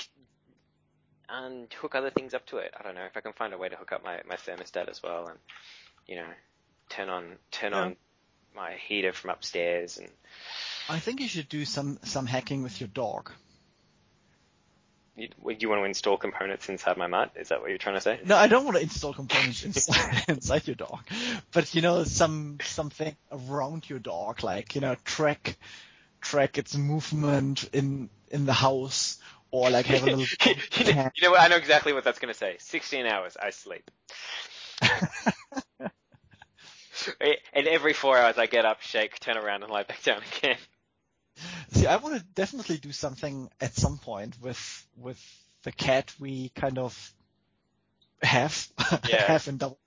[1.30, 2.74] um, hook other things up to it.
[2.80, 4.90] I don't know if I can find a way to hook up my my thermostat
[4.90, 5.40] as well, and
[6.08, 6.28] you know,
[6.90, 7.80] turn on turn Yeah.
[7.82, 7.96] on
[8.56, 10.10] my heater from upstairs and.
[10.90, 13.32] I think you should do some, some hacking with your dog.
[15.16, 17.34] You, do you want to install components inside my mutt?
[17.36, 18.20] Is that what you're trying to say?
[18.26, 21.02] No, I don't want to install components inside, inside your dog,
[21.52, 25.58] but you know, some something around your dog, like you know, track
[26.20, 29.20] track its movement in in the house,
[29.52, 30.26] or like have a little.
[30.46, 31.42] you, know, you know what?
[31.42, 32.56] I know exactly what that's going to say.
[32.60, 33.92] 16 hours, I sleep.
[37.54, 40.58] and every four hours I get up, shake, turn around, and lie back down again.
[41.84, 45.20] See, I want to definitely do something at some point with with
[45.64, 47.14] the cat we kind of
[48.22, 48.70] have
[49.10, 49.28] Yeah.
[49.28, 49.78] have in double.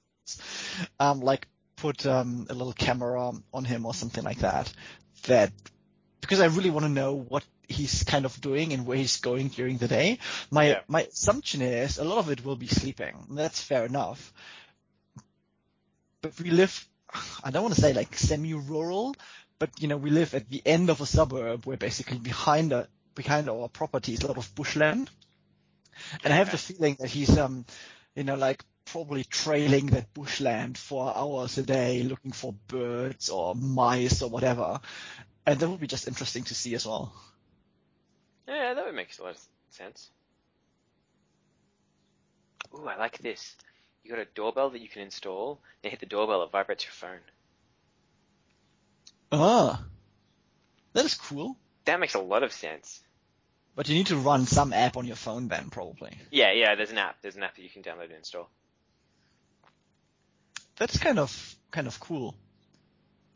[1.01, 4.71] Um, like put um, a little camera on him or something like that.
[5.27, 5.53] That
[6.21, 9.49] because I really want to know what he's kind of doing and where he's going
[9.49, 10.19] during the day.
[10.51, 10.81] My Yeah.
[10.89, 13.15] my assumption is a lot of it will be sleeping.
[13.31, 14.35] That's fair enough.
[16.21, 16.87] But we live,
[17.43, 19.15] I don't want to say like semi-rural,
[19.59, 22.89] but you know we live at the end of a suburb where basically behind a,
[23.15, 25.11] behind our property is a lot of bushland,
[26.25, 27.65] and I have the feeling that he's um
[28.15, 33.55] you know like probably trailing that bushland for hours a day looking for birds or
[33.55, 34.81] mice or whatever.
[35.45, 37.13] And that would be just interesting to see as well.
[38.49, 39.41] Yeah, that would make a lot of
[39.71, 40.11] sense.
[42.75, 43.57] Ooh, I like this.
[44.03, 45.61] You got a doorbell that you can install.
[45.83, 47.21] You hit the doorbell, it vibrates your phone.
[49.33, 49.85] Ah,
[50.93, 51.57] that is cool.
[51.85, 53.03] That makes a lot of sense.
[53.75, 56.17] But you need to run some app on your phone then, probably.
[56.31, 56.75] Yeah, yeah.
[56.75, 57.21] There's an app.
[57.21, 58.49] There's an app that you can download and install.
[60.77, 62.35] That's kind of kind of cool.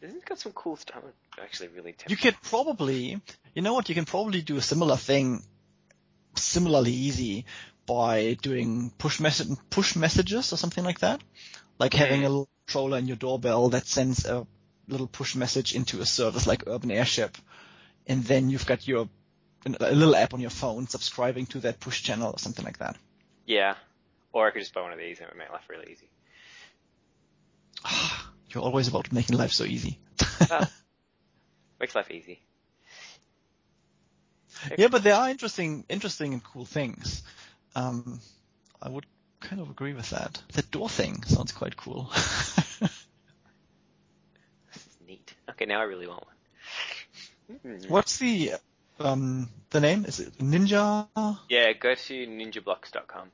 [0.01, 1.03] Isn't it got some cool stuff?
[1.37, 2.11] I'm actually really tempted.
[2.11, 3.21] You could probably,
[3.55, 3.91] you know what?
[3.91, 5.43] You can probably do a similar thing,
[6.37, 7.45] similarly easy,
[7.85, 11.21] by doing push message push messages or something like that.
[11.79, 14.47] Like having a little controller in your doorbell that sends a
[14.91, 17.37] little push message into a service like Urban Airship,
[18.07, 19.09] and then you've got your
[19.67, 22.97] a little app on your phone subscribing to that push channel or something like that.
[23.47, 23.75] Yeah.
[24.33, 26.09] Or I could just buy one of these and it would make life really easy.
[28.51, 29.99] You're always about making life so easy.
[30.49, 30.69] Well,
[31.81, 32.41] makes life easy.
[34.79, 37.23] yeah, but there are interesting, interesting and cool things.
[37.75, 38.21] Um,
[38.81, 39.07] I would
[39.41, 40.43] kind of agree with that.
[40.55, 42.11] That door thing sounds quite cool.
[45.61, 45.69] This is neat.
[45.69, 47.59] Okay, now I really want one.
[47.63, 47.89] Hmm.
[47.89, 48.53] What's the
[48.99, 50.05] um the name?
[50.05, 51.09] Is it Ninja?
[51.49, 53.31] Yeah, go to ninjablocks.com.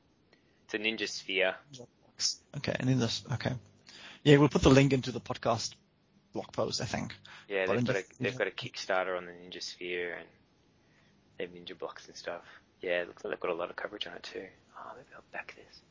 [0.65, 1.55] It's a ninja sphere.
[2.57, 3.33] Okay, Ninja.
[3.33, 3.53] Okay.
[4.23, 5.75] Yeah, we'll put the link into the podcast
[6.33, 6.81] blog post.
[6.81, 7.13] I think.
[7.47, 10.27] Yeah, they've in got a they've got a Kickstarter on the Ninja Sphere and
[11.37, 12.43] they have Ninja blocks and stuff.
[12.81, 14.45] Yeah, it looks like they've got a lot of coverage on it too.
[14.77, 15.81] Oh, maybe I'll back this.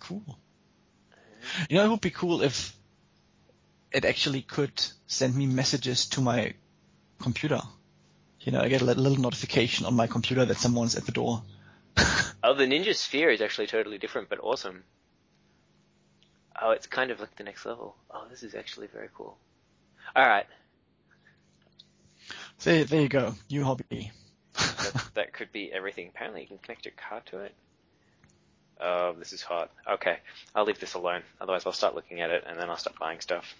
[0.00, 0.22] Cool.
[1.68, 2.76] You know, it would be cool if
[3.92, 4.72] it actually could
[5.06, 6.54] send me messages to my
[7.20, 7.60] computer.
[8.40, 11.42] You know, I get a little notification on my computer that someone's at the door.
[12.42, 14.82] Oh, the Ninja Sphere is actually totally different, but awesome.
[16.58, 17.96] Oh, it's kind of like the next level.
[18.10, 19.36] Oh, this is actually very cool.
[20.16, 20.46] All right,
[22.60, 24.12] So there you go, new hobby.
[24.54, 26.08] that, that could be everything.
[26.08, 27.54] Apparently, you can connect your car to it.
[28.78, 29.70] Oh, this is hot.
[29.88, 30.18] Okay,
[30.54, 31.22] I'll leave this alone.
[31.40, 33.54] Otherwise, I'll start looking at it and then I'll start buying stuff.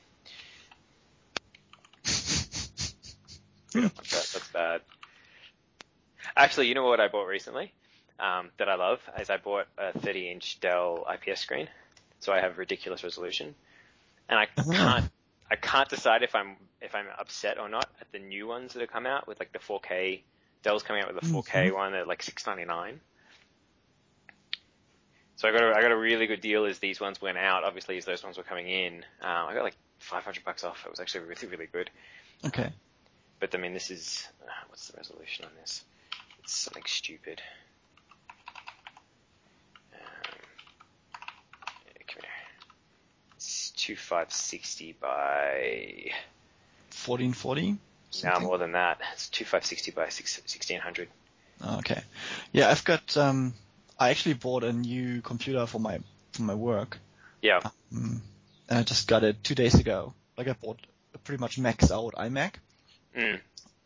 [2.04, 4.28] We don't want that.
[4.32, 4.82] That's bad.
[6.36, 7.72] Actually, you know what I bought recently
[8.18, 9.00] um, that I love?
[9.18, 11.68] Is I bought a 30-inch Dell IPS screen,
[12.20, 13.54] so I have ridiculous resolution,
[14.28, 14.72] and I Uh-huh.
[14.72, 15.04] can't
[15.50, 18.80] I can't decide if I'm if I'm upset or not at the new ones that
[18.80, 20.22] have come out with like the 4K.
[20.62, 23.00] Dell's coming out with a 4K one at like 6.99.
[25.36, 27.64] So I got a, I got a really good deal as these ones went out.
[27.64, 30.84] Obviously, as those ones were coming in, um, I got like 500 bucks off.
[30.84, 31.90] It was actually really really good.
[32.44, 32.72] okay.
[33.40, 35.82] But I mean, this is uh, what's the resolution on this?
[36.44, 37.40] It's something stupid.
[39.94, 40.40] Um,
[42.06, 42.30] come here.
[43.36, 46.10] It's two five sixty by
[47.04, 47.76] 1440?
[48.24, 49.00] now more than that.
[49.14, 51.08] It's two five sixty by six, 1600.
[51.62, 52.02] Oh, Okay.
[52.52, 53.54] Yeah, I've got, um,
[53.98, 56.00] I actually bought a new computer for my,
[56.32, 56.98] for my work.
[57.42, 57.60] Yeah,
[57.92, 58.20] Mm.
[58.68, 60.14] And I just got it two days ago.
[60.36, 60.78] Like I bought
[61.14, 62.54] a pretty much maxed out iMac,
[63.16, 63.40] mm.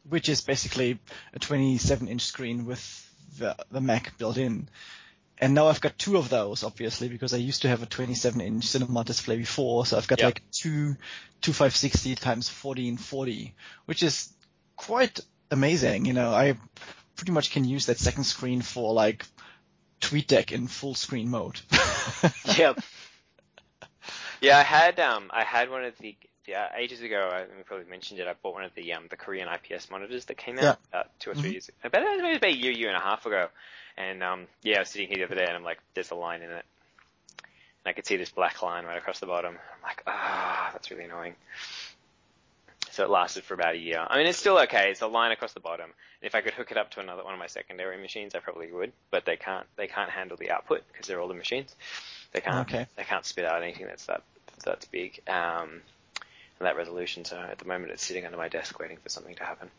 [0.09, 0.99] which is basically
[1.33, 4.69] a 27 inch screen with the, the Mac built in.
[5.39, 8.41] And now I've got two of those, obviously, because I used to have a 27
[8.41, 9.85] inch cinema display before.
[9.85, 10.27] So I've got Yeah.
[10.27, 10.97] like two,
[11.41, 13.55] two 560 times 1440,
[13.87, 14.33] which is
[14.77, 16.05] quite amazing.
[16.05, 16.57] You know, I
[17.17, 19.27] pretty much can use that second screen for like
[20.01, 21.61] TweetDeck in full screen mode.
[22.57, 22.79] yep.
[24.41, 27.31] Yeah, I had um I had one of the yeah ages ago.
[27.33, 28.27] I we probably mentioned it.
[28.29, 30.75] I bought one of the um the Korean IPS monitors that came out Yeah.
[30.91, 31.53] about two or 3 Mhm.
[31.53, 33.49] years about maybe about a year year and a half ago.
[33.97, 36.15] And um yeah, I was sitting here the other day and I'm like, there's a
[36.17, 36.65] line in it,
[37.43, 39.55] and I could see this black line right across the bottom.
[39.57, 41.35] I'm like, ah, that's really annoying.
[42.91, 44.05] So it lasted for about a year.
[44.07, 44.91] I mean, it's still okay.
[44.93, 45.87] It's a line across the bottom.
[45.87, 48.39] And if I could hook it up to another one of my secondary machines, I
[48.39, 48.93] probably would.
[49.11, 49.67] But they can't.
[49.77, 51.75] They can't handle the output because they're older machines.
[52.33, 52.69] They can't.
[52.69, 52.87] Okay.
[52.97, 54.23] They can't spit out anything that's that
[54.65, 55.21] that's big.
[55.29, 55.83] Um,
[56.59, 57.25] and that resolution.
[57.25, 59.71] So at the moment, it's sitting under my desk waiting for something to happen.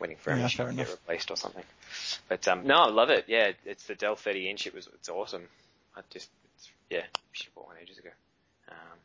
[0.00, 1.64] Waiting for a Yeah, machine to get replaced or something.
[2.28, 3.26] But um, no, I love it.
[3.28, 4.66] Yeah, it's the Dell 30 inch.
[4.66, 4.88] It was.
[4.94, 5.48] It's awesome.
[5.96, 6.30] I just.
[6.56, 7.02] It's, yeah,
[7.32, 8.10] should bought one ages ago.
[8.70, 8.98] Um,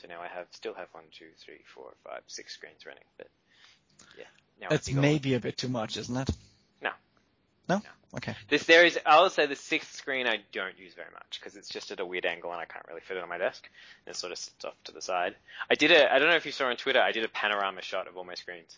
[0.00, 3.04] So now I have still have one, two, three, four, five, six screens running.
[3.18, 3.28] But
[4.18, 4.24] yeah,
[4.60, 6.30] now That's I've maybe a bit too much, isn't it?
[7.70, 7.76] No.
[7.76, 7.82] No?
[8.16, 8.34] Okay.
[8.48, 8.98] This there is.
[9.06, 12.04] I'll say the sixth screen I don't use very much because it's just at a
[12.04, 13.68] weird angle and I can't really fit it on my desk.
[14.04, 15.36] And it sort of sits off to the side.
[15.70, 16.12] I did a.
[16.12, 17.00] I don't know if you saw on Twitter.
[17.00, 18.76] I did a panorama shot of all my screens.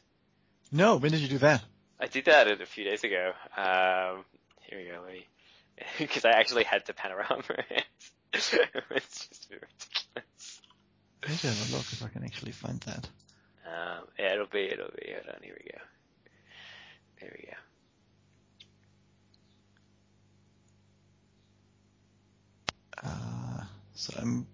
[0.71, 1.63] No, when did you do that?
[1.99, 3.33] I did that a few days ago.
[3.57, 4.25] Um,
[4.63, 5.01] here we go.
[5.05, 5.27] Let me.
[5.99, 7.85] Because I actually had to panorama it.
[8.35, 10.61] it's just ridiculous.
[11.23, 13.09] Maybe have a look if I can actually find that.
[13.67, 14.65] Um, yeah, it'll be.
[14.65, 15.13] It'll be.
[15.13, 15.43] Hold on.
[15.43, 15.79] Here we go.
[17.21, 17.57] There we go.
[23.05, 23.63] Uh,
[23.95, 24.47] so I'm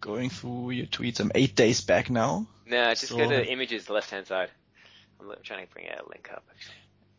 [0.00, 1.20] going through your tweets.
[1.20, 2.46] I'm eight days back now.
[2.66, 4.50] No, just go So- to images, left hand side.
[5.20, 6.44] I'm trying to bring a link up.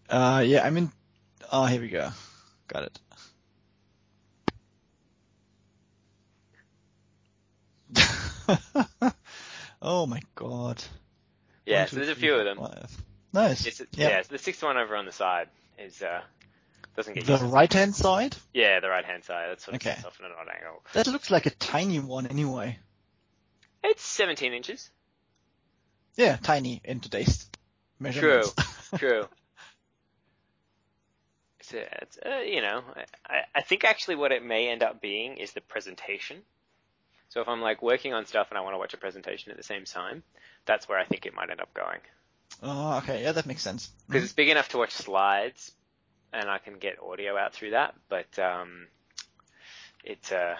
[0.09, 0.91] Uh, yeah, I'm in.
[1.51, 2.09] Oh, here we go.
[2.67, 2.99] Got it.
[9.81, 10.81] oh my god.
[11.65, 12.57] Yeah, One, so two, there's a three, few of them.
[12.57, 13.03] five.
[13.33, 13.65] Nice.
[13.65, 14.09] It's, yeah.
[14.09, 14.21] yeah.
[14.23, 16.21] so the sixth one over on the side is uh
[16.99, 18.35] doesn't get The right hand side?
[18.53, 19.49] Yeah, the right hand side.
[19.49, 19.97] That sort of Okay.
[20.05, 20.83] off in an odd angle.
[20.93, 22.77] That looks like a tiny one anyway.
[23.81, 24.89] It's 17 inches.
[26.15, 27.45] Yeah, tiny in today's
[27.99, 28.53] measurements.
[28.97, 29.27] True.
[31.61, 32.81] It's, uh, it's uh, you know,
[33.25, 36.41] I, I think actually what it may end up being is the presentation.
[37.29, 39.57] So if I'm like working on stuff and I want to watch a presentation at
[39.57, 40.23] the same time,
[40.65, 41.99] that's where I think it might end up going.
[42.63, 43.21] oh, okay.
[43.23, 43.89] Yeah, that makes sense.
[44.07, 45.71] because it's big enough to watch slides,
[46.33, 47.95] and I can get audio out through that.
[48.09, 48.87] But um,
[50.03, 50.55] it uh,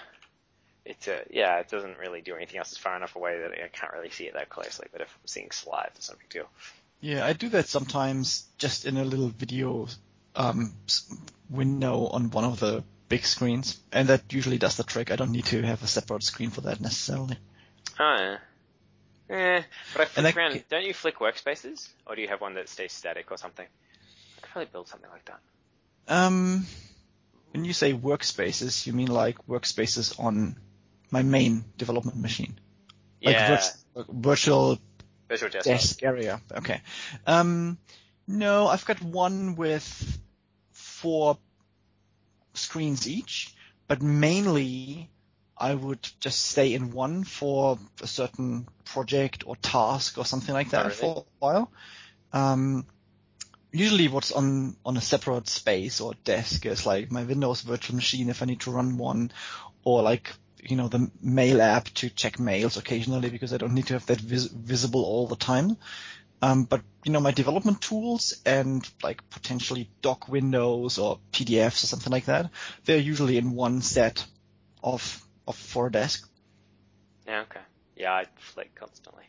[0.86, 2.72] it uh, yeah, it doesn't really do anything else.
[2.72, 4.88] It's far enough away that I can't really see it that closely.
[4.92, 6.50] But if I'm seeing slides, it's no big deal.
[7.02, 9.88] Yeah, I do that sometimes just in a little video
[10.36, 10.74] um,
[11.50, 15.12] window on one of the big screens, and that usually does the trick.
[15.12, 17.38] I don't need to have a separate screen for that necessarily.
[18.00, 18.38] Oh, yeah.
[19.30, 19.62] Eh,
[19.94, 20.64] but I flick around.
[20.70, 23.66] Don't you flick workspaces, or do you have one that stays static or something?
[23.66, 25.40] I could probably build something like that.
[26.08, 26.66] Um,
[27.52, 30.56] when you say workspaces, you mean like workspaces on
[31.12, 32.60] my main development machine,
[33.24, 33.62] like yeah,
[33.96, 34.80] like virtual
[35.28, 35.74] visual desktop.
[35.74, 36.42] desk area.
[36.58, 36.82] Okay.
[37.26, 37.78] Um,
[38.28, 40.20] no, I've got one with
[40.72, 41.38] four
[42.54, 43.56] screens each,
[43.88, 45.10] but mainly
[45.58, 50.70] I would just stay in one for a certain project or task or something like
[50.70, 50.96] that Oh, really?
[51.00, 51.72] for a while.
[52.32, 52.86] Um,
[53.72, 58.30] usually what's on, on a separate space or desk is like my Windows virtual machine
[58.30, 59.32] if I need to run one
[59.84, 63.88] or like, you know, the mail app to check mails occasionally because I don't need
[63.88, 65.78] to have that vis- visible all the time.
[66.42, 71.88] Um, but you know, my development tools and like potentially doc windows or PDFs or
[71.88, 72.50] something like that,
[72.86, 74.26] they're usually in one set
[74.82, 76.30] of, of for a desk.
[77.28, 77.62] Yeah, okay.
[77.96, 79.26] Yeah, I flick constantly.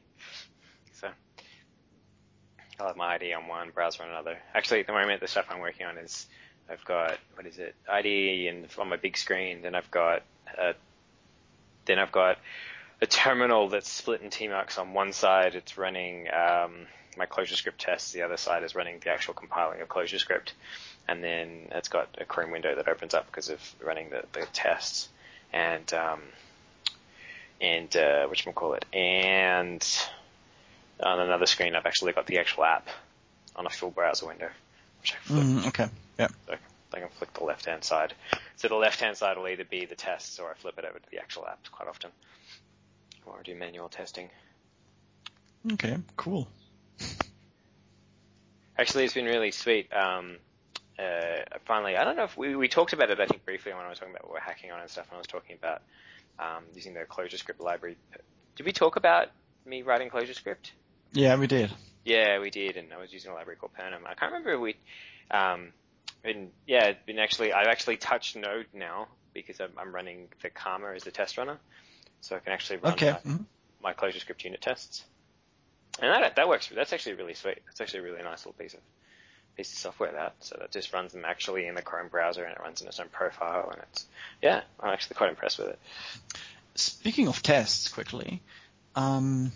[2.81, 4.39] I'll have my ID on one, browser on another.
[4.55, 6.27] Actually, at the moment, the stuff I'm working on is
[6.69, 7.75] I've got what is it?
[7.89, 9.63] ID and on my big screen.
[9.63, 10.23] Then I've got
[10.59, 10.73] uh,
[11.85, 12.39] then I've got
[13.01, 14.79] a terminal that's split in tmux.
[14.79, 18.13] On one side, it's running um, my ClojureScript tests.
[18.13, 20.53] The other side is running the actual compiling of ClojureScript.
[21.09, 24.47] And then it's got a Chrome window that opens up because of running the, the
[24.53, 25.09] tests.
[25.53, 26.21] And um,
[27.61, 29.87] and uh, which call it, and
[31.03, 32.89] on another screen I've actually got the actual app
[33.57, 34.49] on a full browser window,
[35.01, 35.45] which I flip.
[35.45, 35.89] Mm, okay.
[36.19, 36.29] Yeah.
[36.47, 36.55] So
[36.95, 38.15] I can flick the left hand side.
[38.57, 40.99] So the left hand side will either be the tests or I flip it over
[40.99, 42.11] to the actual app quite often.
[43.27, 44.29] Or I do manual testing.
[45.73, 45.97] Okay.
[46.17, 46.49] Cool.
[48.79, 49.93] Actually, it's been really sweet.
[49.93, 50.37] Um,
[50.99, 53.85] uh, finally, I don't know if we, we talked about it, I think briefly when
[53.85, 55.83] I was talking about what we're hacking on and stuff, and I was talking about
[56.39, 57.97] um, using the ClojureScript library.
[58.57, 59.29] Did we talk about
[59.67, 60.71] me writing ClojureScript?
[61.13, 61.71] Yeah, we did.
[62.05, 64.07] Yeah, we did, and I was using a library called Purnam.
[64.07, 64.77] I can't remember if we,
[65.31, 65.73] um,
[66.23, 70.51] been, yeah, it's been actually, I've actually touched Node now because I'm, I'm running the
[70.51, 71.59] Karma as the test runner,
[72.21, 73.17] so I can actually run Okay.
[73.25, 73.45] my, mhm.
[73.83, 75.05] my ClojureScript unit tests,
[76.01, 76.71] and that that works.
[76.75, 77.59] That's actually really sweet.
[77.67, 78.81] That's actually a really nice little piece of
[79.57, 80.35] piece of software that.
[80.41, 83.01] So that just runs them actually in the Chrome browser, and it runs in its
[83.01, 84.07] own profile, and it's
[84.43, 85.79] yeah, I'm actually quite impressed with it.
[86.75, 88.41] Speaking of tests, quickly,
[88.95, 89.53] um,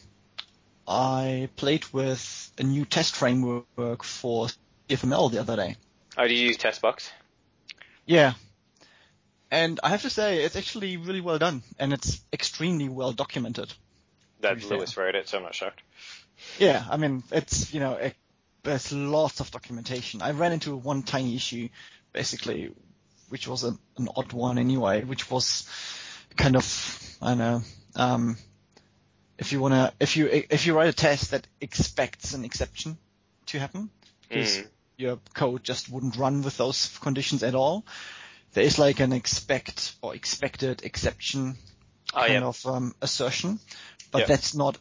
[0.86, 4.48] I played with a new test framework for
[4.88, 5.76] CFML the other day.
[6.16, 7.10] Oh, did you use Testbox?
[8.06, 8.34] Yeah.
[9.50, 13.72] And I have to say, it's actually really well done, and it's extremely well documented.
[14.40, 14.78] That be fair.
[14.78, 15.80] Lewis wrote it, so I'm not shocked.
[16.58, 18.14] Yeah, I mean, it's, you know, it,
[18.62, 20.22] there's lots of documentation.
[20.22, 21.68] I ran into one tiny issue,
[22.12, 22.72] basically,
[23.28, 25.68] which was a, an odd one anyway, which was
[26.36, 27.62] kind of, I don't know,
[27.96, 28.36] um,
[29.38, 32.96] if you wanna, if you if you write a test that expects an exception
[33.46, 33.90] to happen,
[34.28, 34.68] because Mm.
[34.96, 37.84] your code just wouldn't run with those conditions at all,
[38.52, 41.56] there is like an expect or expected exception
[42.14, 42.44] Oh kind yeah.
[42.44, 43.58] of um, assertion,
[44.12, 44.26] but Yeah.
[44.26, 44.78] that's not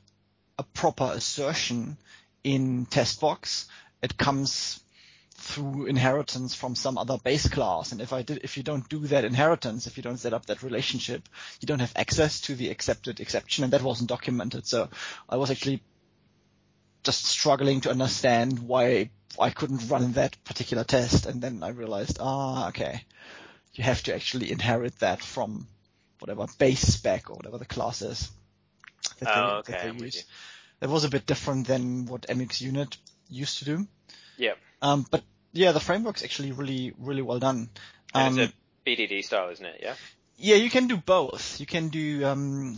[0.60, 1.98] a proper assertion
[2.44, 3.66] in testbox.
[4.04, 4.80] It comes
[5.44, 7.92] through inheritance from some other base class.
[7.92, 10.46] And if I did, if you don't do that inheritance, if you don't set up
[10.46, 11.28] that relationship,
[11.60, 14.66] you don't have access to the accepted exception, and that wasn't documented.
[14.66, 14.90] So
[15.28, 15.84] I was actually
[17.04, 22.18] just struggling to understand why I couldn't run that particular test, and then I realized,
[22.22, 23.04] ah, okay,
[23.74, 25.68] you have to actually inherit that from
[26.20, 28.32] whatever base spec or whatever the class is
[29.20, 30.24] that Oh, they, okay, that they use.
[30.80, 32.98] That was a bit different than what MX Unit
[33.30, 33.88] used to do.
[34.38, 34.58] Yep.
[34.82, 35.24] Um, but
[35.54, 37.70] yeah, the framework's actually really, really well done.
[38.14, 39.80] And Um, it's a BDD style, isn't it?
[39.82, 39.96] Yeah.
[40.38, 41.60] yeah, you can do both.
[41.60, 42.78] You can do um,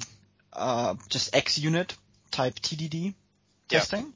[0.53, 1.95] uh, just X unit
[2.31, 3.13] type TDD
[3.69, 3.79] Yeah.
[3.79, 4.13] testing.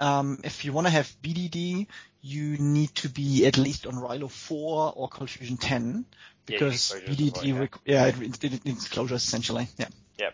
[0.00, 1.86] Um, if you want to have BDD,
[2.20, 6.04] you need to be at least on Railo 4 or ColdFusion 10 Yeah, you need
[6.46, 8.06] because closures BDD, before, yeah.
[8.06, 9.68] yeah, it, it, it needs closures essentially.
[9.78, 10.30] Yeah,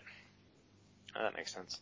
[1.17, 1.79] Oh, that makes sense.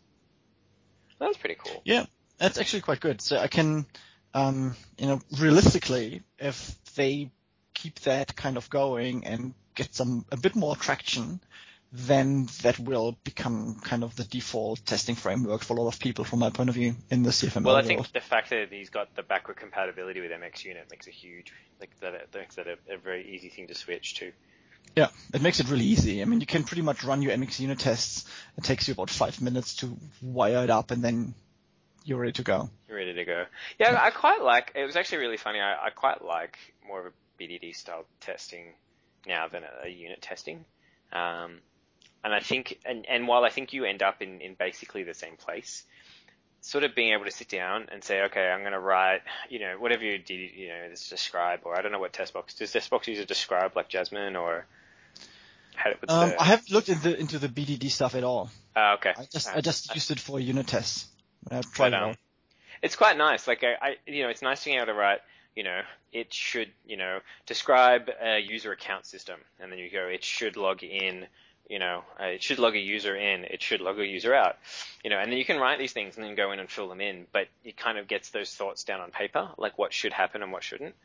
[1.19, 1.81] That's pretty cool.
[1.85, 2.05] yeah,
[2.37, 3.19] that's actually quite good.
[3.21, 3.85] So I can,
[4.33, 7.31] um, you know, realistically, if they
[7.73, 11.39] keep that kind of going and get some a bit more traction,
[11.91, 16.25] then that will become kind of the default testing framework for a lot of people
[16.25, 17.85] from my point of view in the CFML Well, I world.
[17.87, 21.53] think the fact that he's got the backward compatibility with MX Unit makes a huge,
[21.79, 24.31] like that, that makes that a, a very easy thing to switch to.
[24.95, 26.21] Yeah, it makes it really easy.
[26.21, 28.25] I mean, you can pretty much run your MX unit tests.
[28.57, 31.35] It takes you about five minutes to wire it up and then
[32.03, 32.69] you're ready to go.
[32.87, 33.45] You're ready to go.
[33.79, 34.71] Yeah, I quite like.
[34.75, 35.59] It was actually really funny.
[35.59, 38.73] I, I quite like more of a BDD style testing
[39.25, 40.65] now than a, a unit testing.
[41.11, 41.59] Um,
[42.23, 45.13] and I think, and, and while I think you end up in, in basically the
[45.13, 45.83] same place,
[46.61, 49.59] sort of being able to sit down and say, okay, I'm going to write, you
[49.59, 52.55] know, whatever you did, you know, this describe, or I don't know what test box,
[52.55, 54.65] does testbox use a describe like Jasmine, or
[55.75, 58.49] how it Um, the, I haven't looked into into the BDD stuff at all.
[58.75, 59.13] oh, okay.
[59.17, 61.07] I just Uh, I just used it for unit tests.
[61.49, 62.15] But, tried um,
[62.81, 63.47] it's quite nice.
[63.47, 65.21] Like I, I, you know, it's nice being able to write.
[65.55, 65.81] You know,
[66.11, 70.57] it should, you know, describe a user account system, and then you go, it should
[70.57, 71.25] log in.
[71.69, 73.45] You know, uh, it should log a user in.
[73.45, 74.57] It should log a user out.
[75.03, 76.89] You know, and then you can write these things and then go in and fill
[76.89, 77.25] them in.
[77.31, 80.51] But it kind of gets those thoughts down on paper, like what should happen and
[80.51, 80.95] what shouldn't.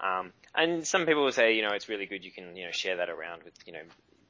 [0.00, 2.24] Um, and some people will say, you know, it's really good.
[2.24, 3.82] You can, you know, share that around with, you know,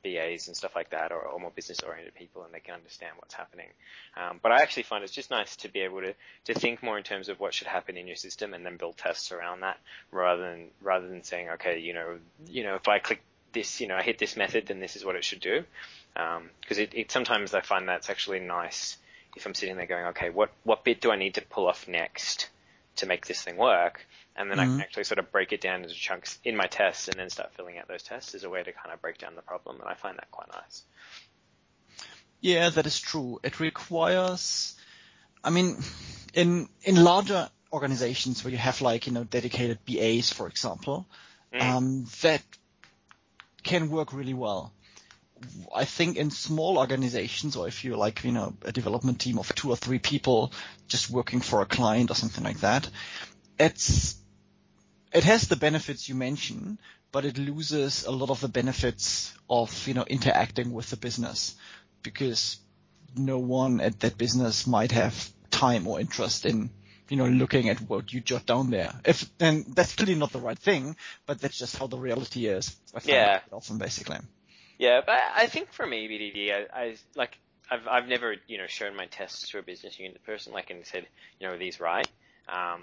[0.03, 3.35] BAs and stuff like that, or, or more business-oriented people, and they can understand what's
[3.35, 3.69] happening.
[4.17, 6.99] Um, but I actually find it's just nice to be able to, to think more
[6.99, 9.79] in terms of what should happen in your system, and then build tests around that,
[10.13, 12.19] rather than rather than saying, okay, you know,
[12.49, 13.23] you know, if I click
[13.53, 15.65] this, you know, I hit this method, then this is what it should do.
[16.61, 18.97] Because it, it sometimes I find that's actually nice
[19.37, 21.87] if I'm sitting there going, okay, what what bit do I need to pull off
[21.89, 22.49] next
[22.99, 24.07] to make this thing work?
[24.37, 24.73] And then I Mhm.
[24.73, 27.55] can actually sort of break it down into chunks in my tests, and then start
[27.55, 29.81] filling out those tests as a way to kind of break down the problem.
[29.81, 30.85] And I find that quite nice.
[32.41, 33.41] Yeah, that is true.
[33.43, 34.77] It requires,
[35.43, 35.77] I mean,
[36.35, 41.07] in in larger organizations where you have like you know dedicated BAs, for example,
[41.53, 41.61] Mm.
[41.63, 42.43] um, that
[43.63, 44.73] can work really well.
[45.75, 49.55] I think in small organizations, or if you're like you know a development team of
[49.55, 50.53] two or three people
[50.89, 52.89] just working for a client or something like that,
[53.59, 54.17] it's
[55.13, 56.79] it has the benefits you mention,
[57.13, 61.57] but it loses a lot of the benefits of you know interacting with the business
[62.03, 62.59] because
[63.17, 66.71] no one at that business might have time or interest in
[67.09, 68.93] you know looking at what you jot down there.
[69.05, 72.77] If and that's clearly not the right thing, but that's just how the reality is.
[72.95, 73.41] I Yeah.
[73.53, 74.19] often basically.
[74.79, 77.37] Yeah, but I think for me, BDD, I, I like
[77.71, 80.87] I've I've never you know shown my tests to a business unit person like and
[80.87, 81.07] said
[81.39, 82.09] you know are these right.
[82.49, 82.83] Um,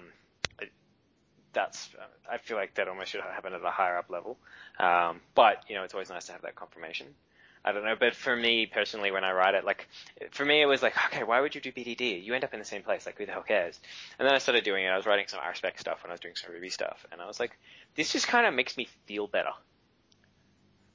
[1.54, 1.88] that's
[2.30, 4.36] I feel like that almost should happen at a higher up level.
[4.78, 7.06] Um, but you know it's always nice to have that confirmation.
[7.64, 9.88] I don't know, but for me personally, when I write it, like
[10.30, 12.22] for me it was like, okay, why would you do BDD?
[12.22, 13.06] You end up in the same place.
[13.06, 13.80] Like who the hell cares?
[14.18, 14.88] And then I started doing it.
[14.88, 17.26] I was writing some RSpec stuff when I was doing some Ruby stuff, and I
[17.26, 17.56] was like,
[17.96, 19.50] this just kind of makes me feel better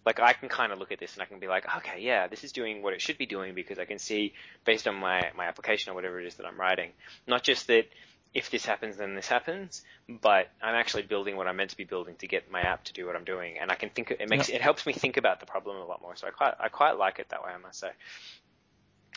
[0.05, 2.27] like I can kind of look at this and I can be like, okay, yeah,
[2.27, 4.33] this is doing what it should be doing because I can see
[4.65, 6.91] based on my, my application or whatever it is that I'm writing,
[7.27, 7.85] not just that
[8.33, 11.83] if this happens, then this happens, but I'm actually building what I'm meant to be
[11.83, 13.57] building to get my app to do what I'm doing.
[13.59, 16.01] And I can think, it makes, it helps me think about the problem a lot
[16.01, 16.15] more.
[16.15, 17.91] So I quite, I quite like it that way, I must say.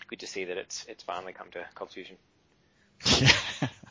[0.09, 2.17] Good to see that it's, it's finally come to Cold Fusion.
[3.21, 3.31] Yeah.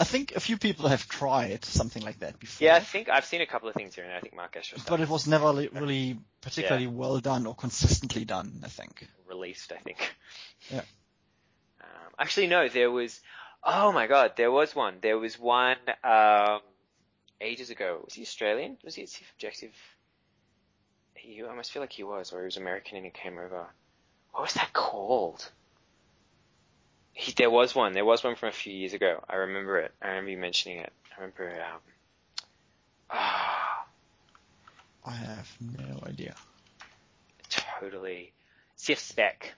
[0.00, 2.64] I think a few people have tried something like that before.
[2.64, 4.76] Yeah, I think I've seen a couple of things here and I think Marc Esher
[4.88, 9.06] But it was never really particularly well done or consistently done, I think.
[9.28, 10.14] released, I think.
[10.70, 10.82] Yeah.
[11.80, 13.20] Um, actually, no, there was.
[13.62, 14.96] Oh my god, there was one.
[15.00, 16.60] There was one um,
[17.40, 18.00] ages ago.
[18.04, 18.76] Was he Australian?
[18.84, 19.06] Was he
[19.36, 19.72] Objective?
[21.14, 23.66] He, I almost feel like he was, or he was American and he came over.
[24.32, 25.48] What was that called?
[27.14, 27.92] He, there was one.
[27.92, 29.22] There was one from a few years ago.
[29.28, 29.94] I remember it.
[30.02, 30.92] I remember you mentioning it.
[31.16, 31.50] I remember.
[31.50, 31.80] Um,
[33.10, 33.86] ah,
[35.06, 36.34] I have no idea.
[37.48, 38.32] totally.
[38.76, 39.54] CF Spec.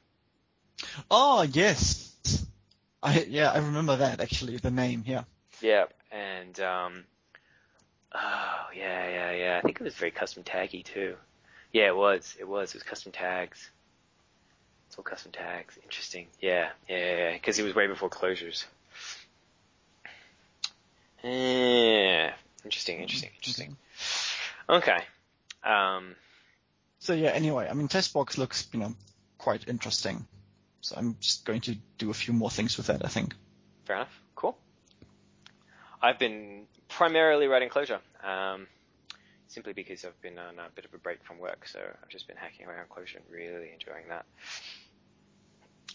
[1.11, 2.13] Oh yes,
[3.03, 5.25] I yeah I remember that actually the name yeah.
[5.63, 7.05] Yeah, and um,
[8.15, 9.59] oh yeah, yeah, yeah.
[9.59, 11.17] I think it was very custom taggy too.
[11.73, 12.37] Yeah, it was.
[12.39, 12.71] It was.
[12.71, 13.71] It was custom tags.
[14.97, 15.79] It's all custom tags.
[15.85, 16.27] Interesting.
[16.41, 17.33] Yeah, yeah, yeah.
[17.35, 18.65] Because it was way before closures.
[21.23, 22.33] Yeah.
[22.65, 23.01] Interesting.
[23.01, 23.31] Interesting.
[23.37, 23.77] Interesting.
[24.71, 24.99] Okay.
[25.63, 26.17] Um,
[26.99, 28.95] So yeah, anyway, I mean, Testbox looks, you know,
[29.37, 30.27] quite interesting.
[30.81, 33.35] So I'm just going to do a few more things with that, I think.
[33.85, 34.21] fair enough.
[34.35, 34.57] Cool.
[36.01, 38.01] I've been primarily writing Clojure.
[38.25, 38.67] Um,
[39.49, 42.27] simply because I've been on a bit of a break from work, so I've just
[42.27, 44.27] been hacking away on and really enjoying that.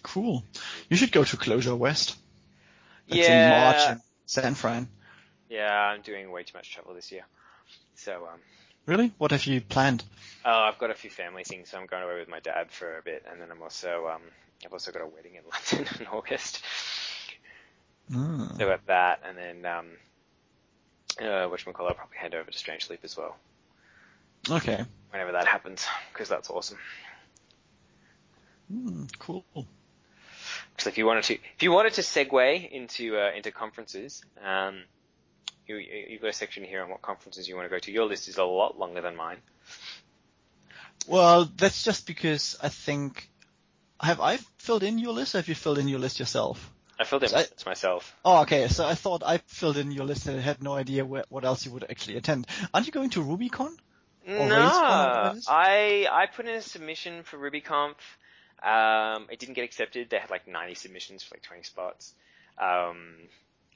[0.03, 0.43] Cool.
[0.89, 2.15] You should go to Clojure West.
[3.07, 3.55] That's yeah.
[3.55, 4.87] in March in San Fran.
[5.49, 7.25] Yeah, I'm doing way too much travel this year.
[7.95, 8.39] So, um,
[8.85, 9.11] Really?
[9.17, 10.03] What have you planned?
[10.43, 12.97] oh, I've got a few family things, so I'm going away with my dad for
[12.97, 14.21] a bit, and then I'm also, um,
[14.65, 15.43] I've also got a wedding in
[15.77, 16.63] London in August.
[18.13, 19.87] Ah, So got that, and then, um,
[21.19, 23.37] uh, whatchamacallit, I'll probably hand over to Strange Loop as well,
[24.49, 24.83] okay.
[25.11, 26.79] whenever that happens, because that's awesome.
[28.71, 29.45] Hmm, cool.
[30.77, 34.83] So if you wanted to, if you wanted to segue into uh, into conferences, um,
[35.67, 37.91] you, you- you've got a section here on what conferences you want to go to.
[37.91, 39.37] Your list is a lot longer than mine.
[41.07, 43.29] Well, that's just because I think
[44.01, 45.35] have I filled in your list?
[45.35, 46.71] Or have you filled in your list yourself?
[46.99, 48.15] I filled in So I- myself.
[48.25, 48.67] Oh, okay.
[48.67, 51.45] So I thought I filled in your list and I had no idea where, what
[51.45, 52.47] else you would actually attend.
[52.73, 53.71] Aren't you going to RubyCon?
[54.27, 55.47] Or No, RailsConf, whatever it is?
[55.49, 57.95] I I put in a submission for RubyConf.
[58.63, 60.09] Um, it didn't get accepted.
[60.09, 62.13] They had like 90 submissions for like 20 spots.
[62.57, 63.15] Um,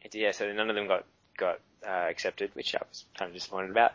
[0.03, 1.05] it- yeah, so none of them got
[1.38, 3.91] got uh, accepted, which I was kind of disappointed about.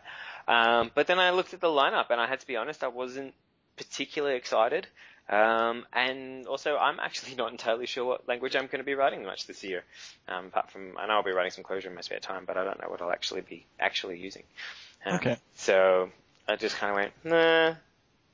[0.47, 2.87] Um, but then I looked at the lineup, and I had to be honest, I
[2.89, 3.33] wasn't
[3.77, 4.85] particularly excited.
[5.29, 9.23] Um, and also, I'm actually not entirely sure what language I'm going to be writing
[9.23, 9.83] much this year.
[10.27, 12.57] Um, apart from, I know I'll be writing some Clojure in my spare time, but
[12.57, 14.43] I don't know what I'll actually be actually using.
[15.05, 15.37] Um, Okay.
[15.55, 16.09] So
[16.47, 17.75] I just kind of went, nah.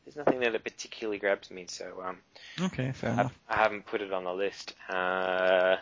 [0.08, 2.18] There's nothing there that particularly grabs me, so um,
[2.62, 3.40] Okay, fair I, enough.
[3.50, 4.74] I haven't put it on the list.
[4.88, 5.76] Uh,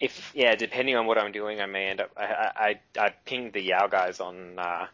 [0.00, 2.10] if yeah, depending on what I'm doing, I may end up.
[2.16, 4.86] I I, I, I pinged the YOW guys on uh,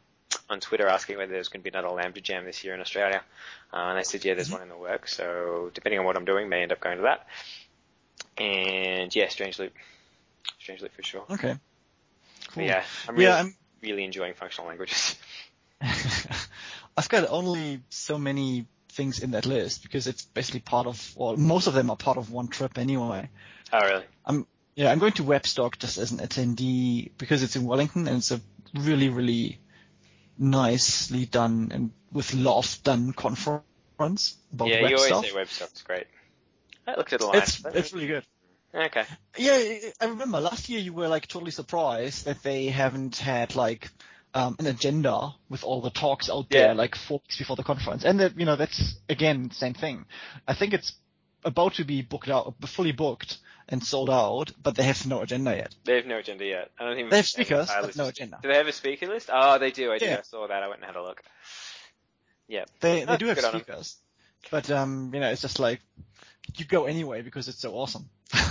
[0.51, 3.23] on Twitter asking whether there's going to be another Lambda Jam this year in Australia,
[3.73, 5.17] uh, and they said yeah, there's one in the works.
[5.17, 7.27] So depending on what I'm doing, may end up going to that.
[8.37, 9.73] And yeah, Strange Loop,
[10.61, 11.25] Strange Loop for sure.
[11.31, 11.55] Okay.
[12.49, 12.65] Cool.
[12.65, 15.17] yeah, I'm really, yeah, I'm really enjoying functional languages.
[16.97, 21.37] I've got only so many things in that list because it's basically part of, well,
[21.37, 23.29] most of them are part of one trip anyway.
[23.73, 24.05] oh really?
[24.25, 28.19] I'm, yeah, I'm going to Webstock just as an attendee because it's in Wellington and
[28.19, 28.41] it's a
[28.75, 29.59] really, really
[30.39, 35.25] nicely done and with love done conference about yeah, web you always stuff.
[35.25, 36.07] say Webstock's great.
[36.87, 37.39] I looked at the line.
[37.39, 38.25] It's, it's really good.
[38.75, 39.05] okay.
[39.37, 43.91] Yeah, I remember last year you were like totally surprised that they haven't had like
[44.37, 46.73] um, an agenda with all the talks out there Yeah.
[46.75, 50.05] like four weeks before the conference, and that you know that's again same thing.
[50.47, 50.93] I think it's
[51.45, 55.57] about to be booked out, fully booked and sold out, but they have no agenda
[55.57, 55.75] yet.
[55.85, 56.71] They have no agenda yet.
[56.79, 57.11] I don't even.
[57.11, 58.39] They have speakers, but no agenda.
[58.43, 59.31] Do they have a speaker list?
[59.33, 59.91] Oh, they do.
[59.93, 59.99] I.
[60.01, 60.19] Yeah.
[60.19, 60.63] I saw that.
[60.63, 61.23] I went and had a look.
[62.47, 62.65] Yeah.
[62.81, 63.61] They Oh, they do have good on 'em.
[63.63, 63.97] speakers,
[64.51, 65.81] but um you know it's just like
[66.57, 68.09] you go anyway because it's so awesome.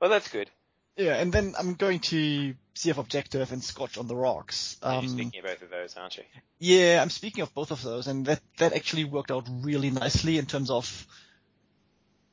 [0.00, 0.50] Well, that's good.
[0.96, 4.78] yeah, and then I'm going to CF Objective and Scotch on the Rocks.
[4.82, 6.24] You're Um, speaking of both of those, aren't you?
[6.58, 10.38] Yeah, I'm speaking of both of those, and that that actually worked out really nicely
[10.38, 11.06] in terms of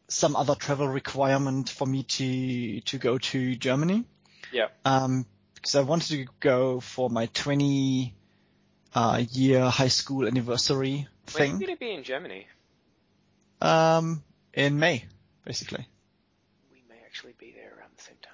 [0.08, 4.06] some other travel requirement for me to to go to Germany.
[4.52, 4.70] Yeah.
[4.86, 5.26] Um,
[5.56, 8.16] because I wanted to go for my 20
[8.96, 11.60] uh, year high school anniversary When are you thing.
[11.60, 12.48] going to be in Germany?
[13.62, 14.24] Um,
[14.54, 15.04] in May,
[15.44, 15.86] basically.
[16.72, 18.32] We may actually be there around the same time.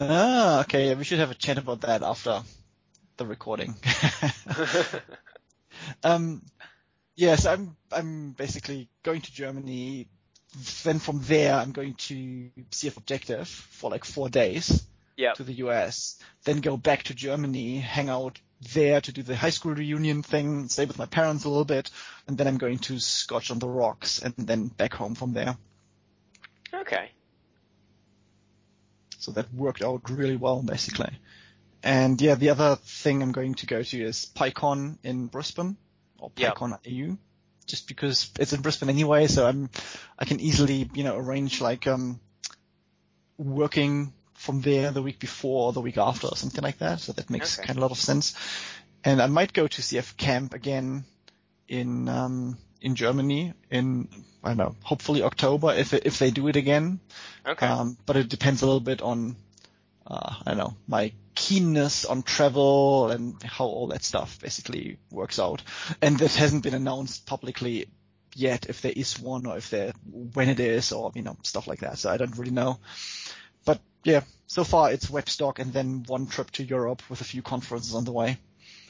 [0.00, 0.88] Ah, okay.
[0.88, 2.42] Yeah, we should have a chat about that after
[3.16, 3.74] the recording.
[6.02, 6.42] Um,
[7.16, 10.08] yes, I'm I'm basically going to Germany.
[10.82, 14.84] Then from there, I'm going to CF Objective for like four days
[15.16, 15.32] yeah.
[15.34, 16.18] to the US.
[16.44, 18.40] Then go back to Germany, hang out
[18.74, 21.90] there to do the high school reunion thing, stay with my parents a little bit,
[22.26, 25.56] and then I'm going to Scotch on the Rocks and then back home from there.
[26.74, 27.10] Okay.
[29.20, 31.12] So that worked out really well, basically.
[31.82, 35.76] And yeah, the other thing I'm going to go to is PyCon in Brisbane
[36.18, 36.52] or Yeah.
[36.52, 37.16] PyCon AU,
[37.66, 39.26] just because it's in Brisbane anyway.
[39.26, 39.70] So I'm,
[40.18, 42.20] I can easily, you know, arrange like, um,
[43.38, 47.00] working from there the week before or the week after or something like that.
[47.00, 47.66] So that makes Okay.
[47.66, 48.34] kind of a lot of sense.
[49.04, 51.04] And I might go to CF Camp again
[51.68, 54.08] in, um, in Germany in,
[54.42, 57.00] I don't know, hopefully October if, if they do it again.
[57.46, 57.66] Okay.
[57.66, 59.36] Um, but it depends a little bit on,
[60.06, 65.38] uh, I don't know, my keenness on travel and how all that stuff basically works
[65.38, 65.62] out.
[66.02, 67.88] And this hasn't been announced publicly
[68.34, 71.66] yet if there is one or if there, when it is or, you know, stuff
[71.66, 71.98] like that.
[71.98, 72.78] So I don't really know.
[73.64, 77.42] But yeah, so far it's Webstock and then one trip to Europe with a few
[77.42, 78.38] conferences on the way.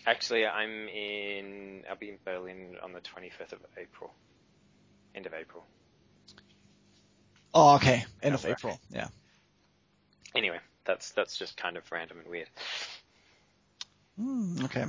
[0.07, 1.83] Actually, I'm in.
[1.89, 4.13] I'll be in Berlin on the 25th of April.
[5.15, 5.65] End of April.
[7.53, 8.05] Oh, okay.
[8.23, 8.53] End Oh, of right.
[8.53, 8.81] April.
[8.91, 9.09] Yeah.
[10.35, 12.49] Anyway, that's that's just kind of random and weird.
[14.17, 14.85] Hmm, okay.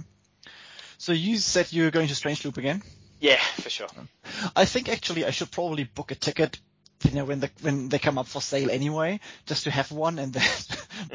[0.97, 2.83] So you said you're going to Strange Loop again?
[3.19, 3.87] Yeah, for sure.
[4.55, 6.59] I think actually I should probably book a ticket,
[7.03, 10.19] you know, when the when they come up for sale anyway, just to have one
[10.19, 10.47] and then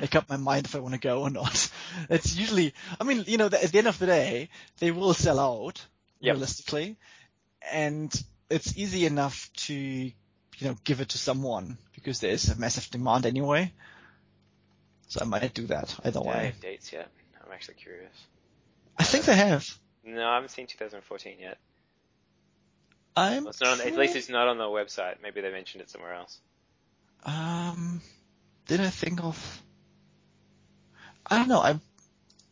[0.00, 1.70] make up my mind if I want to go or not.
[2.10, 5.38] It's usually, I mean, you know, at the end of the day, they will sell
[5.38, 5.84] out
[6.20, 6.34] Yep.
[6.34, 6.96] realistically,
[7.72, 8.12] and
[8.50, 10.12] it's easy enough to, you
[10.60, 13.72] know, give it to someone because there is a massive demand anyway.
[15.08, 16.46] So I might do that either they way.
[16.46, 17.08] have dates yet?
[17.44, 18.14] I'm actually curious.
[18.98, 19.64] I think they have.
[20.04, 21.58] No, I haven't seen 2014 yet.
[23.16, 25.16] I'm Well, it's not on, at least it's not on the website.
[25.22, 26.40] Maybe they mentioned it somewhere else.
[27.24, 28.00] Um,
[28.66, 29.62] did I think of?
[31.28, 31.60] I don't know.
[31.60, 31.78] I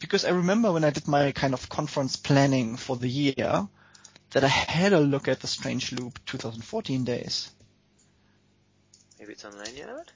[0.00, 3.68] because I remember when I did my kind of conference planning for the year
[4.32, 7.50] that I had a look at the Strange Loop 2014 days.
[9.18, 10.08] Maybe it's on Lanyrd?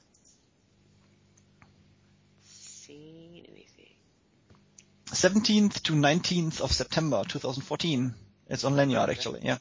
[2.43, 3.95] Seen anything?
[5.07, 8.13] 17th to 19th of September 2014.
[8.49, 9.11] It's on Lanyrd Okay.
[9.13, 9.41] actually.
[9.43, 9.57] Yeah.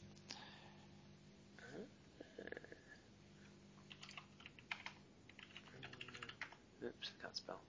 [6.85, 7.61] Oops, I can't spell.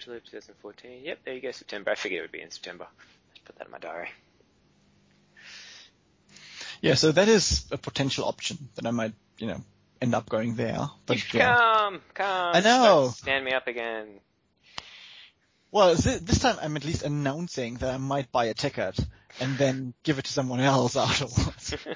[0.00, 1.04] Strange Loop 2014.
[1.04, 1.90] Yep, there you go, September.
[1.90, 2.86] I figured it would be in September.
[3.28, 4.10] Let's put that in my diary.
[6.80, 6.94] Yeah.
[6.94, 9.60] So that is a potential option that I might, you know,
[10.00, 10.88] end up going there.
[11.06, 11.56] But yeah.
[11.56, 12.54] come, come.
[12.54, 13.12] I know.
[13.16, 14.20] Stand me up again.
[15.70, 18.98] Well, thi- this time I'm at least announcing that I might buy a ticket
[19.40, 21.76] and then give it to someone else afterwards.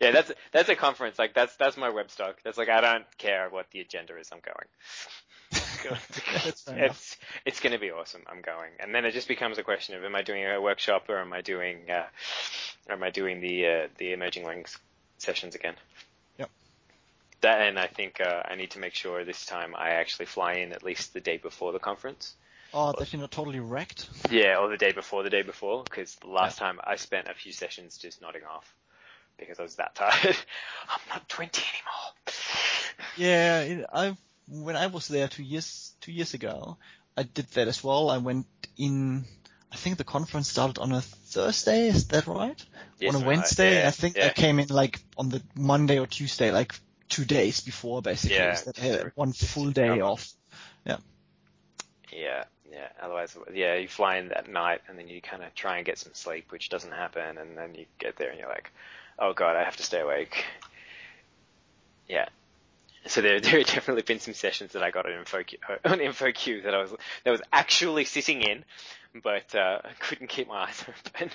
[0.00, 1.18] yeah, that's that's a conference.
[1.18, 2.38] Like that's that's my web stock.
[2.44, 4.30] That's like I don't care what the agenda is.
[4.32, 4.66] I'm going.
[6.44, 6.90] That's fair enough.
[6.90, 8.22] it's it's going to be awesome.
[8.26, 11.08] I'm going, and then it just becomes a question of am I doing a workshop
[11.08, 12.06] or am I doing uh,
[12.88, 14.78] or am I doing the uh, the emerging links
[15.18, 15.74] sessions again?
[16.38, 16.50] Yep.
[17.42, 20.54] That and I think uh, I need to make sure this time I actually fly
[20.54, 22.34] in at least the day before the conference.
[22.76, 24.08] Oh, that you're not totally wrecked.
[24.30, 27.34] Yeah, or the day before the day before, because the last time I spent a
[27.34, 28.74] few sessions just nodding off
[29.38, 30.36] because I was that tired.
[30.88, 32.34] I'm not 20 anymore.
[33.16, 34.16] Yeah, it, I
[34.48, 36.76] when I was there two years two years ago,
[37.16, 38.10] I did that as well.
[38.10, 39.24] I went in.
[39.72, 41.88] I think the conference started on a Thursday.
[41.88, 42.64] Is that right?
[43.00, 43.80] Yes, on a right, Wednesday.
[43.80, 44.26] yeah, I think yeah.
[44.26, 46.74] I came in like on the Monday or Tuesday, like
[47.08, 48.36] two days before, basically.
[48.36, 50.32] Yeah, so one full day off.
[50.86, 50.98] Yeah,
[52.12, 52.44] yeah.
[52.70, 52.88] Yeah.
[53.00, 55.98] Otherwise, yeah, you fly in that night and then you kind of try and get
[55.98, 58.72] some sleep, which doesn't happen, and then you get there and you're like,
[59.18, 60.44] oh god, I have to stay awake.
[62.08, 62.26] Yeah.
[63.06, 66.64] So there, there have definitely been some sessions that I got on InfoQ, on InfoQ
[66.64, 66.94] that I was,
[67.24, 68.64] that was actually sitting in,
[69.22, 71.30] but uh, I couldn't keep my eyes open.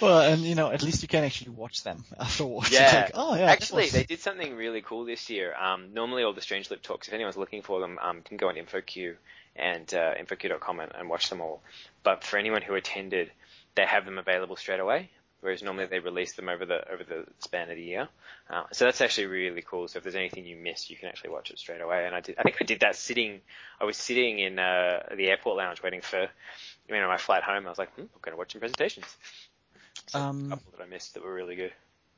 [0.00, 2.70] Well, and you know, at least you can actually watch them afterwards.
[2.70, 3.06] Yeah.
[3.06, 3.50] Like, oh yeah.
[3.50, 5.52] Actually, they did something really cool this year.
[5.56, 8.48] Um, normally, all the Strange Loop talks, if anyone's looking for them, um, can go
[8.48, 9.16] on InfoQ
[9.56, 11.62] and uh, InfoQ.com and, and watch them all.
[12.04, 13.32] But for anyone who attended,
[13.74, 15.10] they have them available straight away.
[15.40, 18.08] Whereas normally they release them over the over the span of the year,
[18.50, 19.86] uh, so that's actually really cool.
[19.86, 22.06] So if there's anything you missed, you can actually watch it straight away.
[22.06, 23.40] And I did, I think I did that sitting.
[23.80, 26.28] I was sitting in uh, the airport lounge waiting for,
[26.88, 27.66] you know, my flight home.
[27.66, 29.06] I was like, hmm, I'm going to watch some presentations.
[30.06, 31.72] So Um, a couple that I missed that were really good.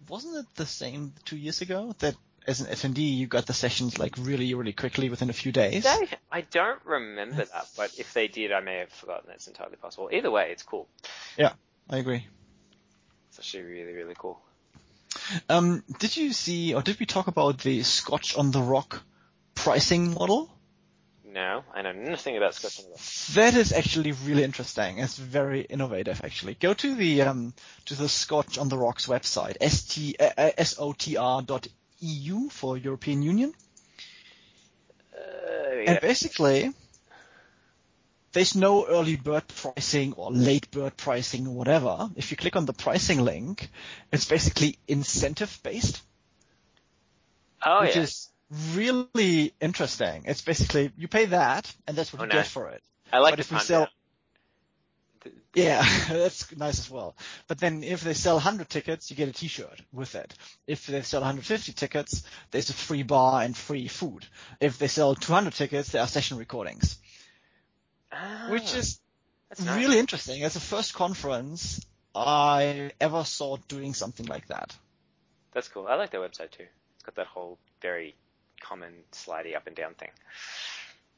[0.08, 2.14] wasn't it the same two years ago that
[2.46, 5.84] as an attendee you got the sessions like really really quickly within a few days?
[5.84, 9.24] They, I don't remember that, but if they did, I may have forgotten.
[9.28, 10.08] That's entirely possible.
[10.10, 10.88] Either way, it's cool.
[11.36, 11.52] Yeah,
[11.90, 12.26] I agree.
[13.30, 14.40] It's actually really, really cool.
[15.48, 19.02] Um, did you see or did we talk about the Scotch on the Rock
[19.54, 20.50] pricing model?
[21.24, 23.00] No, I know nothing about Scotch on the Rock.
[23.34, 24.98] That is actually really interesting.
[24.98, 26.54] It's very innovative, actually.
[26.54, 27.54] Go to the um,
[27.86, 31.68] to the Scotch on the Rocks website, st uh, sotr dot
[32.00, 33.54] eu for European Union,
[35.14, 36.72] Uh, and basically
[38.32, 42.10] there's no early bird pricing or late bird pricing or whatever.
[42.16, 43.68] If you click on the pricing link,
[44.12, 46.02] it's basically incentive based,
[47.64, 48.02] oh which yeah.
[48.02, 48.28] is
[48.74, 50.24] really interesting.
[50.26, 52.38] It's basically you pay that, and that's what Oh, you nice.
[52.38, 52.82] get for it.
[53.12, 53.88] I like but if sell-
[55.54, 57.16] Yeah, that's nice as well.
[57.48, 60.32] But then if they sell 100 tickets, you get a t-shirt with it.
[60.66, 62.22] If they sell 150 tickets,
[62.52, 64.24] there's a free bar and free food.
[64.60, 66.98] If they sell 200 tickets, there are session recordings,
[68.12, 69.00] Ah, which is
[69.48, 69.78] that's nice.
[69.78, 70.42] really interesting.
[70.42, 71.84] It's the first conference
[72.14, 74.76] I ever saw doing something like that.
[75.52, 75.86] That's cool.
[75.88, 76.66] I like their website too.
[76.94, 78.14] It's got that whole very
[78.60, 80.10] common slidey up and down thing.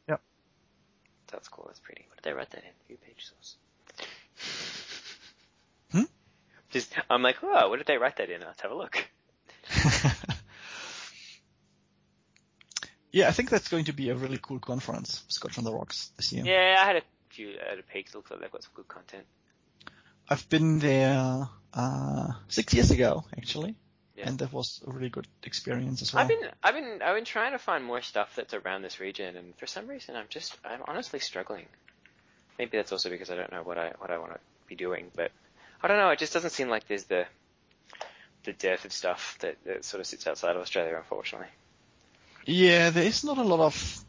[0.09, 0.21] Yep.
[1.31, 1.65] That's cool.
[1.67, 2.07] That's pretty.
[2.09, 2.71] What did they write that in?
[2.89, 3.57] View page source.
[5.93, 6.11] Hmm?
[6.71, 8.41] Just, I'm like, oh, what did they write that in?
[8.41, 9.05] Let's have a look.
[13.13, 16.11] yeah, I think that's going to be a really cool conference, Scotch on the Rocks
[16.17, 16.45] this year.
[16.45, 18.09] Yeah, I had a few, had a peek.
[18.09, 19.25] It looks like they've got some good content.
[20.29, 23.75] I've been there uh, six years ago, actually,
[24.17, 24.29] Yeah.
[24.29, 26.23] and that was a really good experience as well.
[26.23, 29.37] I've been, I've been, I've been trying to find more stuff that's around this region,
[29.37, 31.67] and for some reason, I'm just, I'm honestly struggling.
[32.59, 35.11] Maybe that's also because I don't know what I, what I want to be doing,
[35.15, 35.33] but
[35.83, 36.11] I don't know.
[36.11, 37.27] It just doesn't seem like there's the,
[38.45, 41.49] the dearth of stuff that, that sort of sits outside of Australia, unfortunately.
[42.47, 44.05] Yeah, there is not a lot of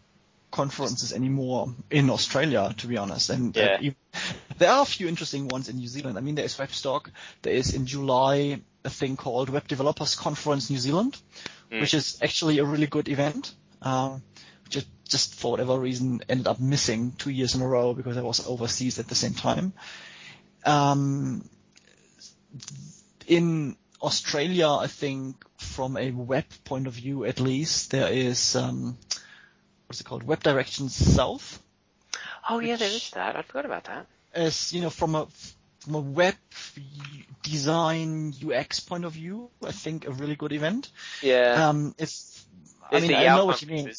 [0.51, 3.29] conferences anymore in Australia, to be honest.
[3.29, 3.91] And uh, Yeah.
[4.57, 6.17] there are a few interesting ones in New Zealand.
[6.17, 7.09] I mean, there is WebStock.
[7.41, 11.17] There is in July a thing called Web Developers Conference New Zealand,
[11.71, 11.81] Mm.
[11.81, 13.53] which is actually a really good event.
[13.81, 14.21] Um,
[14.69, 18.21] just, just for whatever reason ended up missing two years in a row because I
[18.21, 19.73] was overseas at the same time.
[20.65, 21.49] Um,
[23.27, 25.43] in Australia, I think
[25.73, 28.97] from a web point of view, at least, there is um,
[29.87, 30.23] what's it called?
[30.23, 31.61] Web Directions South.
[32.49, 33.35] Oh yeah, there is that.
[33.35, 34.05] I forgot about that.
[34.33, 35.27] As you know, from a
[35.79, 36.35] from a web
[37.41, 40.89] design UX point of view, I think a really good event.
[41.21, 41.69] Yeah.
[41.69, 42.45] Um, it's
[42.91, 43.91] I mean I know what you mean.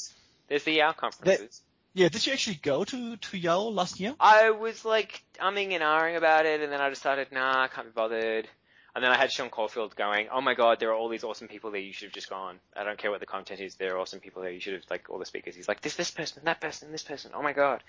[0.49, 1.63] There's the YOW conferences.
[1.95, 4.15] Yeah, did you actually go to to YOW last year?
[4.19, 7.87] I was like umming and ahhing about it, and then I decided, nah, I can't
[7.87, 8.49] be bothered.
[8.95, 11.49] And then I had Sean Corfield going, oh my god, there are all these awesome
[11.49, 12.61] people there, you should have just gone.
[12.77, 14.85] I don't care what the content is, there are awesome people there, you should have,
[14.89, 15.57] like, all the speakers.
[15.57, 17.83] He's like, this, this person, that person, this person, oh my god.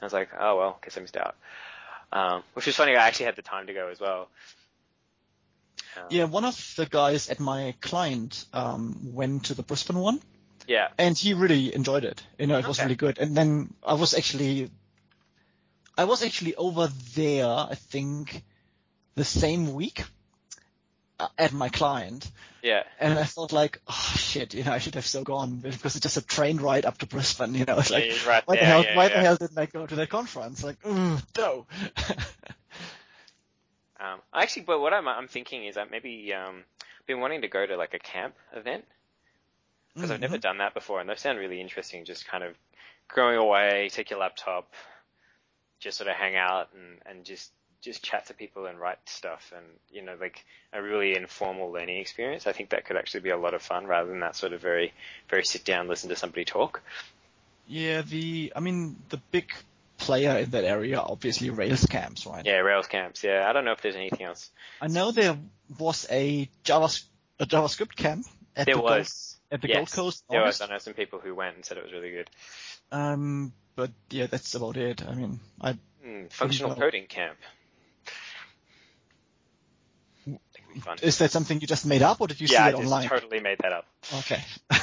[0.00, 1.34] I was like, oh well, guess I missed out.
[2.12, 4.28] Um, which was funny, I actually had the time to go as well.
[5.96, 10.20] Um, Yeah, one of the guys at my client um, went to the Brisbane one.
[10.66, 10.88] Yeah.
[10.96, 12.22] and he really enjoyed it.
[12.38, 13.18] You know, it was really good.
[13.18, 14.70] And then I was actually,
[15.98, 17.46] I was actually over there.
[17.46, 18.42] I think
[19.14, 20.04] the same week
[21.38, 22.30] at my client,
[22.62, 22.82] Yeah.
[22.98, 26.02] and I thought like, oh shit, you know, I should have so gone because it's
[26.02, 27.54] just a train ride up to Brisbane.
[27.54, 29.08] You know, it's like, Yeah, right why the hell, yeah, why yeah.
[29.14, 30.62] the hell didn't I go to that conference?
[30.64, 31.66] Like, mm, no.
[34.00, 36.64] Um, actually, but what I'm, I'm thinking is that maybe, um,
[37.00, 38.84] I've been wanting to go to like a camp event.
[39.94, 40.40] because I've never Mhm.
[40.42, 42.04] done that before, and those sound really interesting.
[42.04, 42.56] Just kind of
[43.14, 44.74] going away, take your laptop,
[45.78, 47.52] just sort of hang out and and just
[47.84, 51.98] just chat to people and write stuff, and you know, like a really informal learning
[51.98, 52.46] experience.
[52.46, 54.60] I think that could actually be a lot of fun rather than that sort of
[54.60, 54.92] very
[55.28, 56.82] very sit down, listen to somebody talk.
[57.66, 59.50] Yeah, the, I mean, the big
[59.96, 62.44] player in that area, obviously Rails camps, right?
[62.44, 63.24] Yeah, Rails camps.
[63.24, 64.50] Yeah, I don't know if there's anything else.
[64.80, 65.38] I know there
[65.78, 67.04] was a JavaScript,
[67.40, 68.26] a JavaScript camp
[68.56, 69.36] at There the Gold, was.
[69.50, 70.24] at the yes, Gold Coast.
[70.30, 70.60] There was.
[70.60, 72.28] I know some people who went and said it was really good.
[72.92, 75.02] Um, but yeah, that's about it.
[75.06, 77.38] I mean, I Hmm, functional coding camp.
[80.26, 80.98] That could be fun.
[81.02, 83.08] is that something you just made up, or did you yeah, see I it online?
[83.08, 83.86] totally made that up.
[84.18, 84.42] Okay.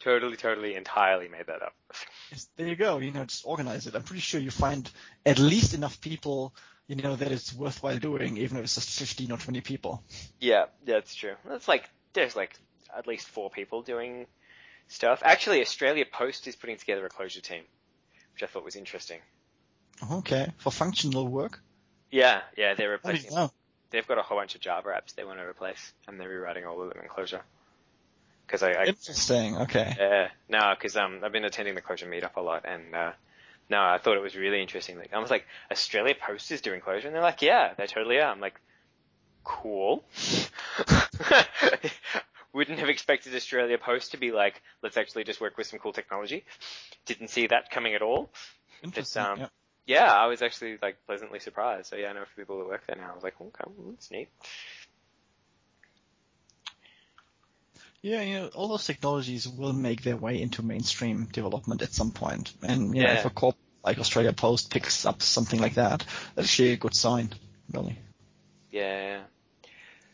[0.00, 1.74] totally, totally, entirely made that up.
[2.30, 2.98] Yes, there you go.
[2.98, 3.94] You know, just organize it.
[3.94, 4.90] I'm pretty sure you find
[5.24, 6.54] at least enough people,
[6.86, 10.02] you know, that it's worthwhile doing, even if it's just 15 or 20 people.
[10.40, 11.34] Yeah, that's true.
[11.46, 12.54] That's like there's like
[12.96, 14.26] at least four people doing
[14.88, 15.22] stuff.
[15.24, 17.62] Actually, Australia Post is putting together a Clojure team,
[18.32, 19.20] which I thought was interesting.
[20.10, 21.60] Okay, for functional work.
[22.10, 23.34] Yeah, yeah, they're replacing.
[23.34, 23.52] know.
[23.90, 26.66] They've got a whole bunch of Java apps they want to replace, and they're rewriting
[26.66, 27.40] all of them in Clojure.
[28.46, 29.56] Because I, I Interesting.
[29.58, 29.94] Okay.
[29.98, 33.12] Yeah, no, because um, I've been attending the Clojure meetup a lot, and uh,
[33.70, 34.98] no, I thought it was really interesting.
[34.98, 38.18] Like, I was like, Australia Post is doing Clojure, and they're like, yeah, they totally
[38.18, 38.30] are.
[38.30, 38.60] I'm like,
[39.44, 40.04] cool.
[42.52, 45.92] wouldn't have expected Australia Post to be like, let's actually just work with some cool
[45.92, 46.44] technology.
[47.06, 48.30] Didn't see that coming at all.
[48.82, 49.22] Interesting.
[49.22, 49.46] um, yeah.
[49.88, 51.86] Yeah, I was actually like pleasantly surprised.
[51.86, 53.10] So yeah, I know a few people that work there now.
[53.10, 54.28] I was like, okay, well, that's neat.
[58.02, 62.10] Yeah, you know, all those technologies will make their way into mainstream development at some
[62.10, 62.52] point.
[62.62, 63.18] And you know, Yeah.
[63.18, 66.94] if a corp like Australia Post picks up something like that, that's actually a good
[66.94, 67.32] sign,
[67.72, 67.96] really.
[68.70, 69.22] Yeah.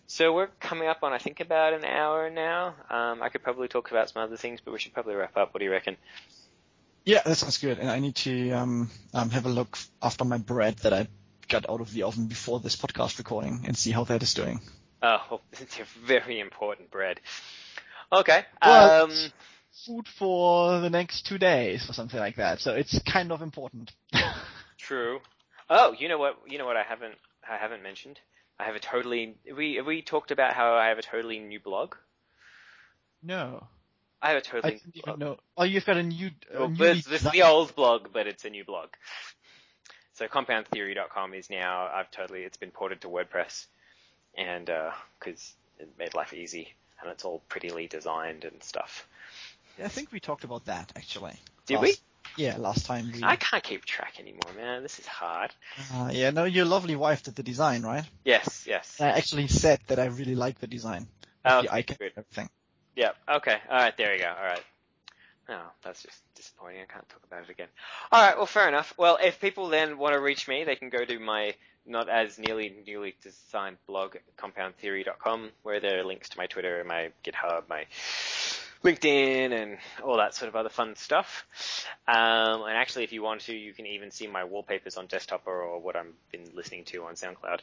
[0.07, 2.77] So we're coming up on I think about an hour now.
[2.91, 5.53] Um, I could probably talk about some other things, but we should probably wrap up.
[5.53, 5.97] What do you reckon?
[7.05, 7.79] Yeah, that sounds good.
[7.79, 11.09] And I need to um, um, have a look after my bread that I
[11.49, 14.61] got out of the oven before this podcast recording and see how that is doing.
[15.03, 17.21] Oh, it's a very important bread.
[18.13, 18.45] Okay.
[18.65, 19.33] Well, um,
[19.85, 22.61] Food for the next two days or something like that.
[22.61, 23.93] So it's kind of important.
[24.79, 25.19] true.
[25.69, 26.39] Oh, you know what?
[26.47, 26.77] You know what?
[26.77, 27.17] I haven't.
[27.49, 28.21] I haven't mentioned.
[28.59, 29.37] I have a totally.
[29.55, 31.97] We have we talked about how I have a totally new blog.
[33.23, 33.67] no,
[34.25, 35.19] I have a I totally didn't new even blog.
[35.21, 35.39] know.
[35.59, 36.31] Oh, you've got a new.
[36.55, 38.89] A Well, newly this, this is the old blog, but it's a new blog.
[40.15, 43.67] So compoundtheory.com is now, I've totally, it's been ported to WordPress
[44.37, 46.73] and, uh 'cause it made life easy
[47.03, 49.07] and it's all prettily designed and stuff.
[49.83, 51.37] I think we talked about that actually.
[51.67, 52.01] Did last,
[52.37, 52.45] we?
[52.45, 53.23] Yeah, last time we.
[53.23, 54.83] I can't keep track anymore, man.
[54.83, 55.51] This is hard.
[55.93, 58.05] Uh, yeah, no, your lovely wife did the design, right?
[58.25, 59.01] Yes, yes.
[59.01, 61.09] I actually said that I really like the design.
[61.45, 62.13] Oh, the icon good.
[62.17, 62.49] and everything.
[62.97, 63.59] Yeah, okay.
[63.69, 64.29] Alright, there you go.
[64.29, 64.63] Alright.
[65.49, 66.81] Oh, that's just disappointing.
[66.81, 67.69] I can't talk about it again.
[68.13, 68.95] Alright, well fair enough.
[68.97, 71.55] Well, if people then want to reach me, they can go to my
[71.87, 77.11] not as nearly newly designed blog, compoundtheory.com, where there are links to my Twitter, my
[77.25, 77.85] GitHub, my
[78.85, 81.47] LinkedIn, and all that sort of other fun stuff.
[82.07, 85.47] Um, and actually, if you want to, you can even see my wallpapers on desktop
[85.47, 87.61] or, or what I've been listening to on SoundCloud.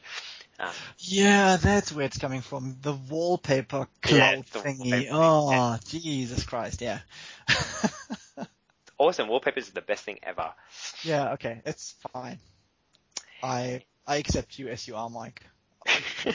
[0.59, 0.69] Um,
[0.99, 2.78] Yeah, that's where it's coming from.
[2.82, 4.80] The wallpaper cloud Yeah, the thingy.
[4.80, 6.99] wallpaper Oh, Jesus Christ, yeah.
[8.97, 9.28] awesome.
[9.28, 10.51] Wallpapers are the best thing ever.
[11.03, 12.39] yeah, okay, it's fine.
[13.43, 15.41] I I accept you as you are, Mike.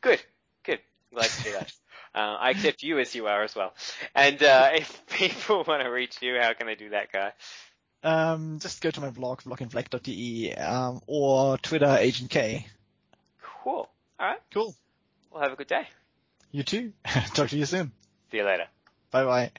[0.00, 0.22] good,
[0.64, 0.80] good.
[1.12, 1.72] Glad to hear that.
[2.14, 3.72] Uh, I accept you as you are as well.
[4.14, 7.32] And uh, if people want to reach you, how can they do that, guy?
[8.04, 12.66] Um, just go to my blog, blockandfleck.de, um, or Twitter, Agent K.
[13.62, 13.88] Cool.
[14.18, 14.40] All right.
[14.52, 14.74] Cool.
[15.30, 15.86] Well, have a good day.
[16.50, 16.92] You too.
[17.34, 17.92] Talk to you soon.
[18.30, 18.66] See you later.
[19.10, 19.52] Bye bye.